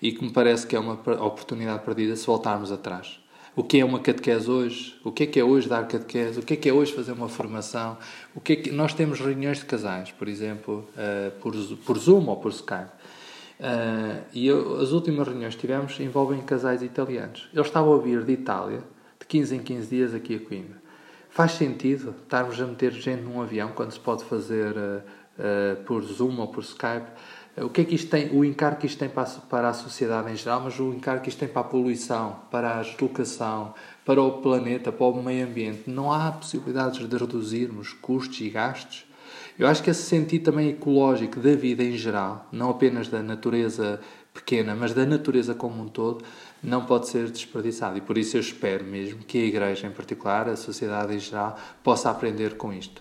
e 0.01 0.13
que 0.13 0.25
me 0.25 0.31
parece 0.31 0.67
que 0.67 0.77
é 0.77 0.79
uma 0.79 0.95
oportunidade 0.95 1.83
perdida 1.83 2.15
se 2.15 2.27
voltarmos 2.27 2.71
atrás. 2.71 3.19
O 3.57 3.63
que 3.63 3.79
é 3.79 3.85
uma 3.85 4.01
catequese 4.01 4.51
hoje? 4.51 4.97
O 5.05 5.13
que 5.13 5.23
é 5.23 5.27
que 5.27 5.39
é 5.39 5.45
hoje 5.45 5.69
dar 5.69 5.87
catequese? 5.87 6.41
O 6.41 6.43
que 6.43 6.55
é 6.55 6.57
que 6.57 6.69
é 6.69 6.73
hoje 6.73 6.93
fazer 6.93 7.13
uma 7.13 7.29
formação? 7.29 7.97
O 8.35 8.41
que 8.41 8.53
é 8.53 8.57
que 8.57 8.71
nós 8.73 8.93
temos 8.93 9.21
reuniões 9.21 9.59
de 9.59 9.65
casais, 9.65 10.11
por 10.11 10.27
exemplo, 10.27 10.89
uh, 10.97 11.31
por, 11.41 11.55
por 11.87 11.97
Zoom 11.97 12.27
ou 12.27 12.37
por 12.37 12.51
Skype. 12.51 12.91
Uh, 13.61 14.23
e 14.33 14.47
eu, 14.47 14.81
as 14.81 14.91
últimas 14.91 15.29
reuniões 15.29 15.55
que 15.55 15.61
tivemos 15.61 15.99
envolvem 16.01 16.41
casais 16.43 16.83
italianos. 16.83 17.49
Eles 17.53 17.67
estavam 17.67 17.95
a 17.95 17.99
vir 17.99 18.25
de 18.25 18.33
Itália 18.33 18.83
de 19.21 19.27
15 19.27 19.57
em 19.57 19.59
15 19.61 19.89
dias 19.89 20.15
aqui 20.15 20.35
a 20.35 20.41
Coimbra. 20.41 20.83
Faz 21.31 21.53
sentido 21.53 22.15
estarmos 22.23 22.61
a 22.61 22.67
meter 22.67 22.93
gente 22.93 23.23
num 23.23 23.41
avião 23.41 23.71
quando 23.75 23.93
se 23.93 24.01
pode 24.01 24.25
fazer 24.25 24.77
uh, 24.77 25.03
uh, 25.39 25.85
por 25.85 26.03
Zoom 26.03 26.39
ou 26.39 26.49
por 26.49 26.63
Skype? 26.63 27.07
O 27.57 27.69
que 27.69 27.83
é 27.83 27.85
que 27.85 27.95
isto 27.95 28.11
tem, 28.11 28.37
o 28.37 28.45
encargo 28.45 28.79
que 28.79 28.87
isto 28.87 28.99
tem 28.99 29.09
para 29.09 29.23
a, 29.23 29.27
para 29.27 29.69
a 29.69 29.73
sociedade 29.73 30.31
em 30.33 30.35
geral, 30.35 30.61
mas 30.61 30.79
o 30.81 30.93
encargo 30.93 31.23
que 31.23 31.29
isto 31.29 31.39
tem 31.39 31.49
para 31.49 31.61
a 31.61 31.65
poluição, 31.65 32.41
para 32.51 32.81
a 32.81 32.83
deslocação, 32.83 33.75
para 34.05 34.21
o 34.21 34.43
planeta, 34.43 34.91
para 34.91 35.07
o 35.07 35.23
meio 35.23 35.47
ambiente? 35.47 35.89
Não 35.89 36.13
há 36.13 36.33
possibilidades 36.33 37.09
de 37.09 37.17
reduzirmos 37.17 37.93
custos 37.93 38.41
e 38.41 38.51
gastos? 38.51 39.07
Eu 39.59 39.67
acho 39.67 39.83
que 39.83 39.91
esse 39.91 40.03
sentido 40.03 40.45
também 40.45 40.71
ecológico 40.71 41.39
da 41.41 41.55
vida 41.55 41.83
em 41.83 41.97
geral, 41.97 42.49
não 42.51 42.71
apenas 42.71 43.09
da 43.09 43.23
natureza 43.23 44.01
pequena, 44.33 44.75
mas 44.75 44.93
da 44.93 45.07
natureza 45.07 45.55
como 45.55 45.83
um 45.83 45.89
todo, 45.89 46.25
não 46.63 46.85
pode 46.85 47.09
ser 47.09 47.31
desperdiçado. 47.31 47.97
E 47.97 48.01
por 48.01 48.19
isso 48.19 48.37
eu 48.37 48.41
espero 48.41 48.85
mesmo 48.85 49.21
que 49.21 49.39
a 49.39 49.45
Igreja 49.45 49.87
em 49.87 49.93
particular, 49.93 50.49
a 50.49 50.57
sociedade 50.57 51.15
em 51.15 51.19
geral, 51.21 51.57
possa 51.83 52.11
aprender 52.11 52.57
com 52.57 52.73
isto. 52.73 53.01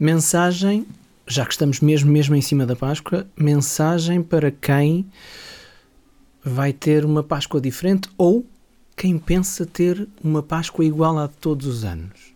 Mensagem, 0.00 0.86
já 1.26 1.44
que 1.44 1.52
estamos 1.52 1.80
mesmo, 1.80 2.10
mesmo 2.10 2.34
em 2.34 2.40
cima 2.40 2.64
da 2.64 2.74
Páscoa, 2.74 3.26
mensagem 3.36 4.22
para 4.22 4.50
quem 4.50 5.06
vai 6.42 6.72
ter 6.72 7.04
uma 7.04 7.22
Páscoa 7.22 7.60
diferente 7.60 8.08
ou 8.16 8.44
quem 8.96 9.18
pensa 9.18 9.66
ter 9.66 10.08
uma 10.22 10.42
Páscoa 10.42 10.84
igual 10.84 11.18
a 11.18 11.26
de 11.26 11.36
todos 11.36 11.66
os 11.66 11.84
anos. 11.84 12.33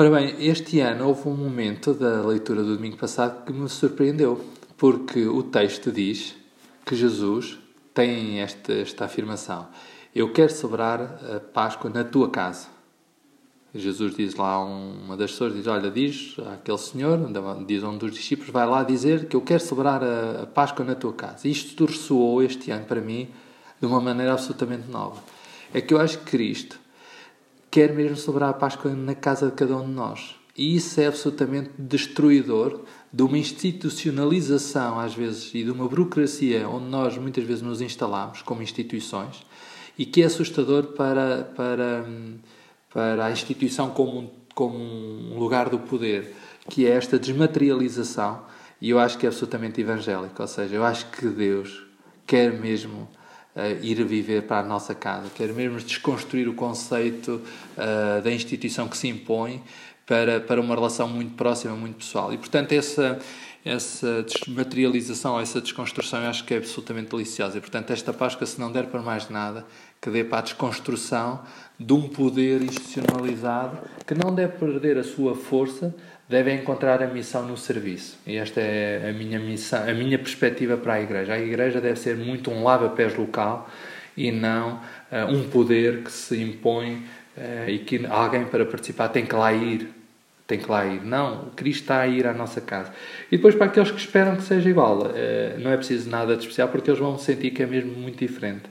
Ora 0.00 0.12
bem, 0.12 0.36
este 0.38 0.78
ano 0.78 1.08
houve 1.08 1.28
um 1.28 1.34
momento 1.34 1.92
da 1.92 2.24
leitura 2.24 2.62
do 2.62 2.76
domingo 2.76 2.96
passado 2.96 3.44
que 3.44 3.52
me 3.52 3.68
surpreendeu, 3.68 4.40
porque 4.76 5.26
o 5.26 5.42
texto 5.42 5.90
diz 5.90 6.36
que 6.86 6.94
Jesus 6.94 7.58
tem 7.92 8.38
esta, 8.38 8.72
esta 8.74 9.06
afirmação: 9.06 9.66
Eu 10.14 10.32
quero 10.32 10.52
celebrar 10.52 11.00
a 11.00 11.40
Páscoa 11.40 11.90
na 11.90 12.04
tua 12.04 12.30
casa. 12.30 12.68
Jesus 13.74 14.14
diz 14.14 14.36
lá 14.36 14.64
uma 14.64 15.16
das 15.16 15.32
pessoas, 15.32 15.52
diz, 15.52 15.66
olha, 15.66 15.90
diz 15.90 16.36
àquele 16.46 16.78
senhor, 16.78 17.18
diz 17.66 17.82
a 17.82 17.88
um 17.88 17.98
dos 17.98 18.12
discípulos, 18.12 18.52
vai 18.52 18.68
lá 18.68 18.84
dizer 18.84 19.26
que 19.26 19.34
eu 19.34 19.40
quero 19.40 19.58
celebrar 19.58 20.00
a, 20.04 20.42
a 20.44 20.46
Páscoa 20.46 20.84
na 20.84 20.94
tua 20.94 21.12
casa. 21.12 21.48
Isto 21.48 21.86
ressoou 21.86 22.40
este 22.40 22.70
ano 22.70 22.84
para 22.84 23.00
mim 23.00 23.30
de 23.80 23.86
uma 23.86 24.00
maneira 24.00 24.34
absolutamente 24.34 24.88
nova. 24.88 25.20
É 25.74 25.80
que 25.80 25.92
eu 25.92 26.00
acho 26.00 26.18
que 26.18 26.26
Cristo 26.26 26.78
quer 27.70 27.92
mesmo 27.92 28.16
celebrar 28.16 28.50
a 28.50 28.54
Páscoa 28.54 28.94
na 28.94 29.14
casa 29.14 29.46
de 29.46 29.52
cada 29.52 29.76
um 29.76 29.86
de 29.86 29.92
nós. 29.92 30.36
E 30.56 30.74
isso 30.74 31.00
é 31.00 31.06
absolutamente 31.06 31.70
destruidor 31.78 32.80
de 33.12 33.22
uma 33.22 33.38
institucionalização, 33.38 34.98
às 34.98 35.14
vezes, 35.14 35.54
e 35.54 35.62
de 35.62 35.70
uma 35.70 35.86
burocracia 35.86 36.68
onde 36.68 36.86
nós 36.86 37.16
muitas 37.16 37.44
vezes 37.44 37.62
nos 37.62 37.80
instalamos 37.80 38.42
como 38.42 38.62
instituições 38.62 39.46
e 39.98 40.04
que 40.04 40.22
é 40.22 40.26
assustador 40.26 40.88
para, 40.88 41.44
para, 41.56 42.04
para 42.92 43.26
a 43.26 43.30
instituição 43.30 43.90
como, 43.90 44.32
como 44.54 44.78
um 44.78 45.38
lugar 45.38 45.68
do 45.68 45.78
poder, 45.78 46.34
que 46.68 46.86
é 46.86 46.90
esta 46.90 47.18
desmaterialização. 47.18 48.42
E 48.80 48.90
eu 48.90 48.98
acho 48.98 49.18
que 49.18 49.26
é 49.26 49.28
absolutamente 49.28 49.80
evangélico, 49.80 50.40
ou 50.40 50.46
seja, 50.46 50.74
eu 50.74 50.84
acho 50.84 51.10
que 51.10 51.26
Deus 51.26 51.84
quer 52.24 52.52
mesmo 52.52 53.08
uh, 53.58 53.84
ir 53.84 54.02
viver 54.04 54.42
para 54.42 54.60
a 54.60 54.62
nossa 54.62 54.94
casa, 54.94 55.28
quer 55.34 55.52
mesmo 55.52 55.78
desconstruir 55.78 56.48
o 56.48 56.54
conceito 56.54 57.42
uh, 57.76 58.22
da 58.22 58.30
instituição 58.30 58.88
que 58.88 58.96
se 58.96 59.08
impõe 59.08 59.62
para, 60.06 60.40
para 60.40 60.60
uma 60.60 60.74
relação 60.74 61.08
muito 61.08 61.34
próxima, 61.34 61.74
muito 61.74 61.96
pessoal. 61.96 62.32
E, 62.32 62.38
portanto, 62.38 62.72
essa, 62.72 63.18
essa 63.64 64.22
desmaterialização, 64.22 65.38
essa 65.38 65.60
desconstrução, 65.60 66.22
eu 66.22 66.30
acho 66.30 66.44
que 66.44 66.54
é 66.54 66.56
absolutamente 66.56 67.10
deliciosa. 67.10 67.58
E, 67.58 67.60
portanto, 67.60 67.90
esta 67.90 68.12
Páscoa, 68.12 68.46
se 68.46 68.58
não 68.58 68.72
der 68.72 68.86
para 68.86 69.02
mais 69.02 69.28
nada, 69.28 69.66
que 70.00 70.08
dê 70.08 70.24
para 70.24 70.38
a 70.38 70.42
desconstrução 70.42 71.42
de 71.78 71.92
um 71.92 72.08
poder 72.08 72.62
institucionalizado 72.62 73.78
que 74.06 74.14
não 74.14 74.34
deve 74.34 74.54
perder 74.54 74.98
a 74.98 75.04
sua 75.04 75.34
força, 75.34 75.94
deve 76.28 76.52
encontrar 76.52 77.02
a 77.02 77.06
missão 77.06 77.46
no 77.46 77.56
serviço. 77.56 78.18
E 78.26 78.36
esta 78.36 78.60
é 78.60 79.10
a 79.10 79.12
minha 79.12 79.38
missão, 79.38 79.82
a 79.88 79.94
minha 79.94 80.18
perspectiva 80.18 80.76
para 80.76 80.94
a 80.94 81.00
Igreja. 81.00 81.32
A 81.32 81.38
Igreja 81.38 81.80
deve 81.80 81.98
ser 81.98 82.16
muito 82.16 82.50
um 82.50 82.64
lava-pés 82.64 83.14
local 83.16 83.70
e 84.16 84.32
não 84.32 84.80
uh, 85.12 85.32
um 85.32 85.48
poder 85.48 86.02
que 86.02 86.10
se 86.10 86.42
impõe 86.42 87.04
uh, 87.36 87.68
e 87.68 87.78
que 87.78 88.04
alguém 88.06 88.44
para 88.44 88.66
participar 88.66 89.08
tem 89.08 89.24
que 89.24 89.34
lá 89.34 89.52
ir 89.52 89.94
tem 90.48 90.58
que 90.58 90.68
lá 90.68 90.84
ir. 90.86 91.04
Não, 91.04 91.50
Cristo 91.54 91.82
está 91.82 92.00
a 92.00 92.06
ir 92.08 92.26
à 92.26 92.32
nossa 92.32 92.58
casa. 92.58 92.90
E 93.30 93.36
depois, 93.36 93.54
para 93.54 93.66
aqueles 93.66 93.90
que 93.90 94.00
esperam 94.00 94.34
que 94.34 94.42
seja 94.42 94.68
igual, 94.68 95.12
eh, 95.14 95.56
não 95.58 95.70
é 95.70 95.76
preciso 95.76 96.08
nada 96.08 96.34
de 96.34 96.40
especial 96.40 96.68
porque 96.68 96.88
eles 96.88 96.98
vão 96.98 97.18
sentir 97.18 97.50
que 97.50 97.62
é 97.62 97.66
mesmo 97.66 97.92
muito 97.92 98.18
diferente. 98.18 98.62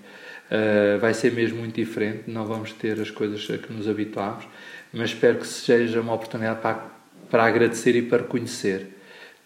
Eh, 0.50 0.98
vai 1.00 1.14
ser 1.14 1.34
mesmo 1.34 1.60
muito 1.60 1.76
diferente, 1.76 2.24
não 2.28 2.46
vamos 2.46 2.72
ter 2.72 3.00
as 3.00 3.12
coisas 3.12 3.50
a 3.50 3.58
que 3.58 3.72
nos 3.74 3.88
habituámos, 3.88 4.48
mas 4.94 5.10
espero 5.10 5.40
que 5.40 5.48
seja 5.48 6.00
uma 6.00 6.14
oportunidade 6.14 6.62
para, 6.62 6.86
para 7.30 7.44
agradecer 7.44 7.96
e 7.96 8.02
para 8.02 8.20
reconhecer 8.20 8.88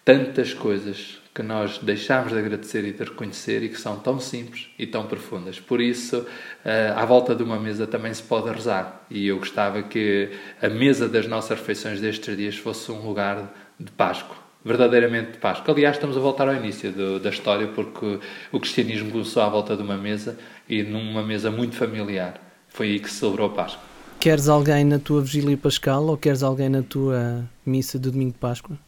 tantas 0.04 0.54
coisas 0.54 1.20
que 1.34 1.42
nós 1.42 1.78
deixamos 1.78 2.32
de 2.32 2.38
agradecer 2.38 2.84
e 2.84 2.92
de 2.92 3.02
reconhecer 3.02 3.62
e 3.62 3.68
que 3.68 3.80
são 3.80 3.98
tão 3.98 4.20
simples 4.20 4.68
e 4.78 4.86
tão 4.86 5.06
profundas. 5.06 5.58
Por 5.58 5.80
isso, 5.80 6.26
eh, 6.64 6.92
à 6.94 7.04
volta 7.04 7.34
de 7.34 7.42
uma 7.42 7.58
mesa 7.58 7.86
também 7.86 8.12
se 8.12 8.22
pode 8.22 8.50
rezar. 8.50 9.04
E 9.10 9.26
eu 9.28 9.38
gostava 9.38 9.82
que 9.82 10.30
a 10.60 10.68
mesa 10.68 11.08
das 11.08 11.26
nossas 11.26 11.58
refeições 11.58 12.00
destes 12.00 12.36
dias 12.36 12.56
fosse 12.56 12.92
um 12.92 13.00
lugar 13.06 13.52
de 13.80 13.90
Páscoa. 13.92 14.41
Verdadeiramente 14.64 15.32
de 15.32 15.38
Páscoa. 15.38 15.74
Aliás, 15.74 15.96
estamos 15.96 16.16
a 16.16 16.20
voltar 16.20 16.48
ao 16.48 16.54
início 16.54 16.92
do, 16.92 17.18
da 17.18 17.30
história, 17.30 17.66
porque 17.68 18.20
o 18.52 18.60
cristianismo 18.60 19.10
começou 19.10 19.42
à 19.42 19.48
volta 19.48 19.76
de 19.76 19.82
uma 19.82 19.96
mesa 19.96 20.38
e 20.68 20.82
numa 20.82 21.22
mesa 21.22 21.50
muito 21.50 21.74
familiar. 21.74 22.40
Foi 22.68 22.88
aí 22.88 23.00
que 23.00 23.10
se 23.10 23.16
celebrou 23.16 23.48
a 23.48 23.50
Páscoa. 23.50 23.82
Queres 24.20 24.48
alguém 24.48 24.84
na 24.84 25.00
tua 25.00 25.20
vigília 25.20 25.56
pascal 25.56 26.06
ou 26.06 26.16
queres 26.16 26.44
alguém 26.44 26.68
na 26.68 26.82
tua 26.82 27.44
missa 27.66 27.98
do 27.98 28.12
domingo 28.12 28.32
de 28.32 28.38
Páscoa? 28.38 28.78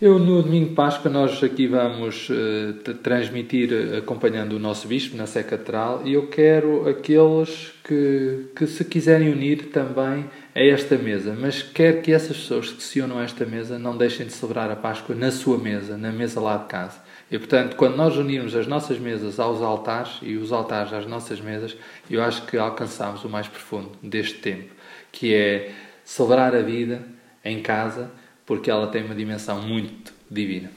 Eu, 0.00 0.18
no 0.18 0.42
domingo 0.42 0.68
de 0.68 0.74
Páscoa, 0.74 1.10
nós 1.10 1.42
aqui 1.42 1.66
vamos 1.66 2.30
uh, 2.30 2.94
transmitir 3.02 3.70
acompanhando 3.98 4.52
o 4.52 4.58
nosso 4.58 4.86
bispo 4.86 5.16
na 5.16 5.26
Sé 5.26 5.42
Catedral 5.42 6.02
e 6.06 6.14
eu 6.14 6.28
quero 6.28 6.88
aqueles 6.88 7.72
que, 7.82 8.46
que 8.54 8.66
se 8.66 8.84
quiserem 8.84 9.30
unir 9.30 9.70
também 9.70 10.24
a 10.58 10.64
esta 10.64 10.98
mesa, 10.98 11.36
mas 11.38 11.62
quero 11.62 12.02
que 12.02 12.12
essas 12.12 12.36
pessoas 12.36 12.70
que 12.72 12.82
se 12.82 13.00
unam 13.00 13.18
a 13.18 13.22
esta 13.22 13.46
mesa 13.46 13.78
não 13.78 13.96
deixem 13.96 14.26
de 14.26 14.32
celebrar 14.32 14.68
a 14.72 14.74
Páscoa 14.74 15.14
na 15.14 15.30
sua 15.30 15.56
mesa, 15.56 15.96
na 15.96 16.10
mesa 16.10 16.40
lá 16.40 16.56
de 16.56 16.66
casa. 16.66 16.98
E, 17.30 17.38
portanto, 17.38 17.76
quando 17.76 17.94
nós 17.94 18.16
unirmos 18.16 18.56
as 18.56 18.66
nossas 18.66 18.98
mesas 18.98 19.38
aos 19.38 19.62
altares 19.62 20.18
e 20.20 20.34
os 20.36 20.50
altares 20.50 20.92
às 20.92 21.06
nossas 21.06 21.40
mesas, 21.40 21.76
eu 22.10 22.20
acho 22.20 22.44
que 22.46 22.56
alcançamos 22.56 23.22
o 23.22 23.28
mais 23.28 23.46
profundo 23.46 23.92
deste 24.02 24.38
tempo, 24.38 24.74
que 25.12 25.32
é 25.32 25.72
celebrar 26.04 26.52
a 26.56 26.62
vida 26.62 27.02
em 27.44 27.62
casa, 27.62 28.10
porque 28.44 28.68
ela 28.68 28.88
tem 28.88 29.04
uma 29.04 29.14
dimensão 29.14 29.62
muito 29.62 30.12
divina. 30.28 30.72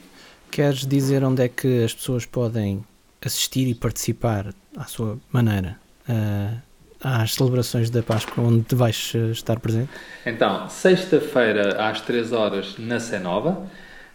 Queres 0.48 0.86
dizer 0.86 1.24
onde 1.24 1.42
é 1.42 1.48
que 1.48 1.82
as 1.82 1.92
pessoas 1.92 2.24
podem 2.24 2.84
assistir 3.20 3.66
e 3.66 3.74
participar 3.74 4.54
à 4.76 4.84
sua 4.84 5.18
maneira 5.32 5.76
uh, 6.08 6.71
às 7.02 7.34
celebrações 7.34 7.90
da 7.90 8.02
Páscoa 8.02 8.44
onde 8.44 8.74
vais 8.74 9.12
eh, 9.14 9.30
estar 9.30 9.58
presente? 9.58 9.90
Então, 10.24 10.68
sexta-feira 10.68 11.82
às 11.82 12.00
3 12.00 12.32
horas 12.32 12.76
na 12.78 13.00
Sé 13.00 13.18
Nova, 13.18 13.50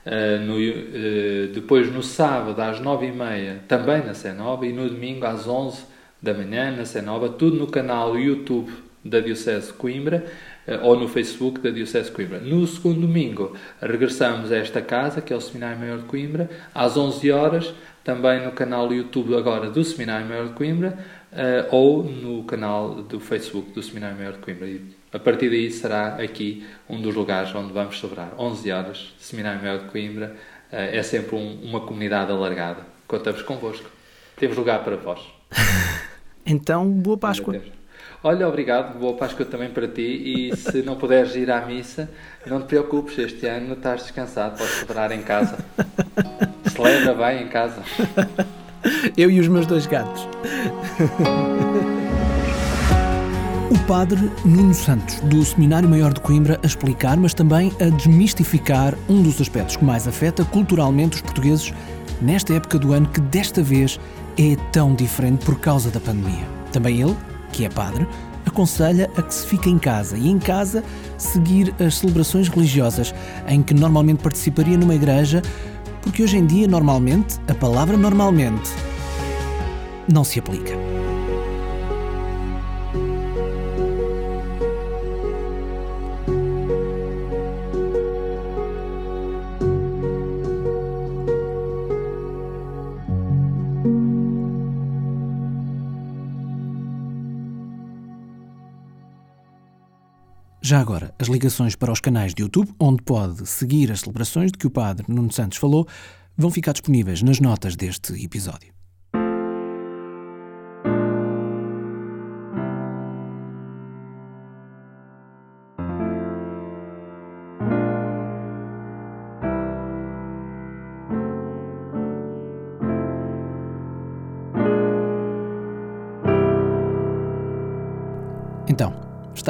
uh, 0.06 0.46
no, 0.46 0.56
uh, 0.56 1.54
depois 1.54 1.92
no 1.94 2.02
sábado 2.02 2.60
às 2.62 2.80
9h30 2.80 3.60
também 3.68 4.06
na 4.06 4.14
Sé 4.14 4.34
Nova 4.34 4.66
e 4.66 4.72
no 4.72 4.90
domingo 4.90 5.26
às 5.26 5.48
11 5.48 5.84
da 6.22 6.34
manhã 6.34 6.72
na 6.72 6.86
Sé 6.86 7.02
Nova, 7.02 7.30
tudo 7.30 7.58
no 7.58 7.68
canal 7.68 8.18
YouTube 8.18 8.72
da 9.04 9.20
Diocese 9.20 9.68
de 9.68 9.74
Coimbra 9.74 10.26
ou 10.82 11.00
no 11.00 11.08
Facebook 11.08 11.62
da 11.62 11.70
Diocese 11.70 12.10
de 12.10 12.16
Coimbra. 12.16 12.40
No 12.40 12.68
segundo 12.68 13.02
domingo, 13.02 13.56
regressamos 13.82 14.52
a 14.52 14.58
esta 14.58 14.82
casa, 14.82 15.22
que 15.22 15.32
é 15.32 15.36
o 15.36 15.40
Seminário 15.40 15.80
Maior 15.80 16.00
de 16.00 16.04
Coimbra, 16.04 16.50
às 16.76 16.98
11 16.98 17.32
horas, 17.32 17.74
também 18.08 18.46
no 18.46 18.54
canal 18.54 18.92
YouTube 18.94 19.36
agora 19.36 19.70
do 19.70 19.84
Seminário 19.84 20.26
Maior 20.28 20.48
de 20.48 20.54
Coimbra, 20.54 20.98
uh, 21.38 21.68
ou 21.72 22.04
no 22.04 22.44
canal 22.44 22.96
do 22.96 23.20
Facebook 23.20 23.72
do 23.72 23.84
Seminário 23.84 24.18
Maior 24.18 24.34
de 24.34 24.40
Coimbra. 24.40 24.68
E 24.68 24.82
a 25.14 25.20
partir 25.20 25.50
daí 25.50 25.70
será 25.72 26.16
aqui 26.16 26.66
um 26.90 27.00
dos 27.00 27.14
lugares 27.14 27.54
onde 27.54 27.72
vamos 27.72 28.00
celebrar 28.00 28.34
11 28.38 28.72
horas, 28.72 29.14
Seminário 29.20 29.62
Maior 29.62 29.80
de 29.80 29.86
Coimbra. 29.86 30.36
Uh, 30.72 30.76
é 30.76 31.04
sempre 31.04 31.36
um, 31.36 31.62
uma 31.64 31.82
comunidade 31.82 32.32
alargada. 32.32 32.82
Contamos 33.08 33.42
convosco. 33.44 33.90
Temos 34.36 34.58
lugar 34.58 34.84
para 34.84 34.98
vós. 34.98 35.22
então, 36.46 36.90
boa 36.90 37.18
Páscoa. 37.18 37.62
Olha, 38.24 38.48
obrigado, 38.48 38.98
boa 38.98 39.16
Páscoa 39.16 39.46
também 39.46 39.70
para 39.70 39.88
ti. 39.88 40.50
E 40.52 40.56
se 40.58 40.82
não 40.82 40.96
puderes 40.98 41.36
ir 41.36 41.50
à 41.52 41.66
missa, 41.66 42.10
não 42.46 42.62
te 42.62 42.66
preocupes, 42.66 43.18
este 43.18 43.46
ano 43.46 43.74
estás 43.74 44.02
descansado, 44.04 44.58
podes 44.58 44.74
celebrar 44.74 45.12
em 45.12 45.22
casa. 45.22 45.58
Celebra 46.76 47.14
bem 47.14 47.44
em 47.44 47.48
casa. 47.48 47.82
Eu 49.18 49.30
e 49.30 49.40
os 49.40 49.48
meus 49.48 49.66
dois 49.66 49.86
gatos. 49.86 50.28
O 53.70 53.80
padre 53.88 54.32
Nuno 54.46 54.74
Santos, 54.74 55.20
do 55.22 55.44
Seminário 55.44 55.90
Maior 55.90 56.14
de 56.14 56.22
Coimbra, 56.22 56.60
a 56.64 56.66
explicar, 56.66 57.18
mas 57.18 57.34
também 57.34 57.72
a 57.82 57.90
desmistificar 57.90 58.96
um 59.10 59.22
dos 59.22 59.42
aspectos 59.42 59.76
que 59.76 59.84
mais 59.84 60.08
afeta 60.08 60.46
culturalmente 60.46 61.18
os 61.18 61.22
portugueses 61.22 61.74
nesta 62.22 62.54
época 62.54 62.80
do 62.80 62.94
ano 62.94 63.08
que 63.08 63.22
desta 63.22 63.62
vez 63.62 64.00
é 64.38 64.56
tão 64.72 64.94
diferente 64.94 65.46
por 65.46 65.60
causa 65.60 65.90
da 65.90 66.00
pandemia. 66.00 66.46
Também 66.72 67.02
ele, 67.02 67.16
que 67.52 67.66
é 67.66 67.70
padre, 67.70 68.08
aconselha 68.46 69.10
a 69.18 69.22
que 69.22 69.34
se 69.34 69.46
fique 69.46 69.70
em 69.70 69.78
casa 69.78 70.18
e 70.18 70.30
em 70.30 70.40
casa 70.40 70.84
seguir 71.18 71.74
as 71.80 71.98
celebrações 71.98 72.48
religiosas 72.48 73.14
em 73.48 73.62
que 73.62 73.74
normalmente 73.74 74.24
participaria 74.24 74.78
numa 74.78 74.96
igreja, 74.96 75.42
porque 76.02 76.24
hoje 76.24 76.38
em 76.38 76.46
dia 76.46 76.68
normalmente 76.68 77.40
a 77.48 77.54
palavra 77.54 77.98
normalmente 77.98 78.70
não 80.12 80.24
se 80.24 80.40
aplica. 80.40 80.97
Já 100.78 100.82
agora, 100.82 101.12
as 101.18 101.28
ligações 101.28 101.76
para 101.76 101.92
os 101.92 102.00
canais 102.00 102.36
de 102.36 102.44
YouTube, 102.44 102.72
onde 102.80 103.02
pode 103.02 103.48
seguir 103.48 103.92
as 103.92 104.02
celebrações 104.02 104.52
de 104.52 104.60
que 104.60 104.68
o 104.68 104.70
Padre 104.70 105.08
Nuno 105.08 105.34
Santos 105.34 105.58
falou, 105.58 105.88
vão 106.38 106.52
ficar 106.52 106.72
disponíveis 106.72 107.24
nas 107.24 107.40
notas 107.40 107.76
deste 107.76 108.14
episódio. 108.24 108.77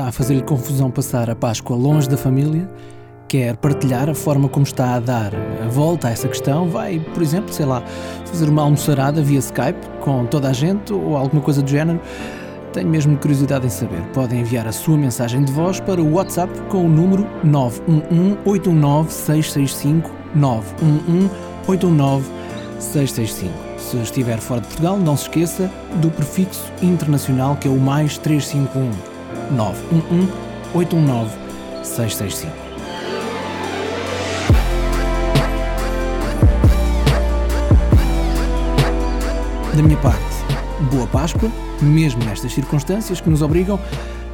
A 0.07 0.11
fazer-lhe 0.11 0.41
confusão 0.41 0.89
passar 0.89 1.29
a 1.29 1.35
Páscoa 1.35 1.75
longe 1.75 2.07
da 2.07 2.15
família? 2.15 2.71
Quer 3.27 3.57
partilhar 3.57 4.09
a 4.09 4.13
forma 4.13 4.47
como 4.47 4.63
está 4.63 4.95
a 4.95 5.01
dar 5.01 5.33
a 5.35 5.67
volta 5.67 6.07
a 6.07 6.11
essa 6.11 6.29
questão? 6.29 6.69
Vai, 6.69 6.97
por 7.13 7.21
exemplo, 7.21 7.53
sei 7.53 7.65
lá, 7.65 7.83
fazer 8.25 8.47
uma 8.47 8.61
almoçarada 8.61 9.21
via 9.21 9.39
Skype 9.39 9.85
com 9.99 10.25
toda 10.25 10.47
a 10.47 10.53
gente 10.53 10.93
ou 10.93 11.17
alguma 11.17 11.41
coisa 11.41 11.61
do 11.61 11.69
género? 11.69 11.99
Tenho 12.71 12.87
mesmo 12.87 13.17
curiosidade 13.17 13.65
em 13.65 13.69
saber. 13.69 14.01
Podem 14.13 14.39
enviar 14.39 14.65
a 14.65 14.71
sua 14.71 14.95
mensagem 14.95 15.43
de 15.43 15.51
voz 15.51 15.81
para 15.81 16.01
o 16.01 16.13
WhatsApp 16.13 16.57
com 16.69 16.85
o 16.85 16.87
número 16.87 17.27
911 17.43 18.37
819 18.45 19.11
665 19.11 20.09
911 20.33 21.29
819 21.67 22.25
665. 22.79 23.53
Se 23.77 23.97
estiver 23.97 24.37
fora 24.37 24.61
de 24.61 24.67
Portugal, 24.67 24.97
não 24.97 25.17
se 25.17 25.23
esqueça 25.23 25.69
do 25.95 26.09
prefixo 26.09 26.71
internacional 26.81 27.57
que 27.57 27.67
é 27.67 27.71
o 27.71 27.77
mais 27.77 28.17
351. 28.17 29.16
911 29.51 30.31
819 30.73 31.31
665. 31.83 32.67
Da 39.75 39.83
minha 39.83 39.97
parte, 39.97 40.17
boa 40.91 41.05
Páscoa, 41.07 41.51
mesmo 41.81 42.23
nestas 42.25 42.51
circunstâncias 42.51 43.21
que 43.21 43.29
nos 43.29 43.43
obrigam 43.43 43.79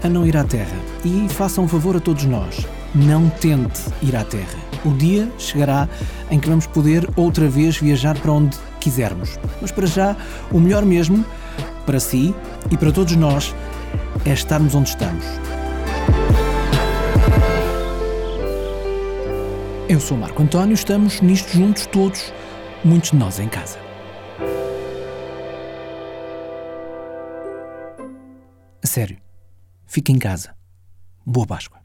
a 0.01 0.07
não 0.07 0.25
ir 0.25 0.37
à 0.37 0.43
Terra. 0.43 0.77
E 1.03 1.27
faça 1.29 1.59
um 1.59 1.67
favor 1.67 1.97
a 1.97 1.99
todos 1.99 2.23
nós: 2.25 2.65
não 2.95 3.29
tente 3.29 3.81
ir 4.01 4.15
à 4.15 4.23
Terra. 4.23 4.57
O 4.85 4.91
dia 4.91 5.29
chegará 5.37 5.87
em 6.29 6.39
que 6.39 6.49
vamos 6.49 6.67
poder 6.67 7.09
outra 7.15 7.47
vez 7.47 7.77
viajar 7.77 8.17
para 8.17 8.31
onde 8.31 8.57
quisermos. 8.79 9.37
Mas 9.61 9.71
para 9.71 9.87
já, 9.87 10.15
o 10.51 10.59
melhor 10.59 10.85
mesmo, 10.85 11.25
para 11.85 11.99
si 11.99 12.33
e 12.71 12.77
para 12.77 12.91
todos 12.91 13.15
nós, 13.15 13.53
é 14.25 14.33
estarmos 14.33 14.75
onde 14.75 14.89
estamos. 14.89 15.25
Eu 19.89 19.99
sou 19.99 20.17
Marco 20.17 20.41
António, 20.41 20.73
estamos 20.73 21.21
nisto 21.21 21.51
juntos 21.51 21.85
todos, 21.87 22.33
muitos 22.83 23.11
de 23.11 23.17
nós 23.17 23.39
em 23.39 23.49
casa. 23.49 23.77
A 28.81 28.87
sério, 28.87 29.17
fique 29.85 30.11
em 30.11 30.17
casa. 30.17 30.55
Boa 31.25 31.45
Páscoa. 31.45 31.82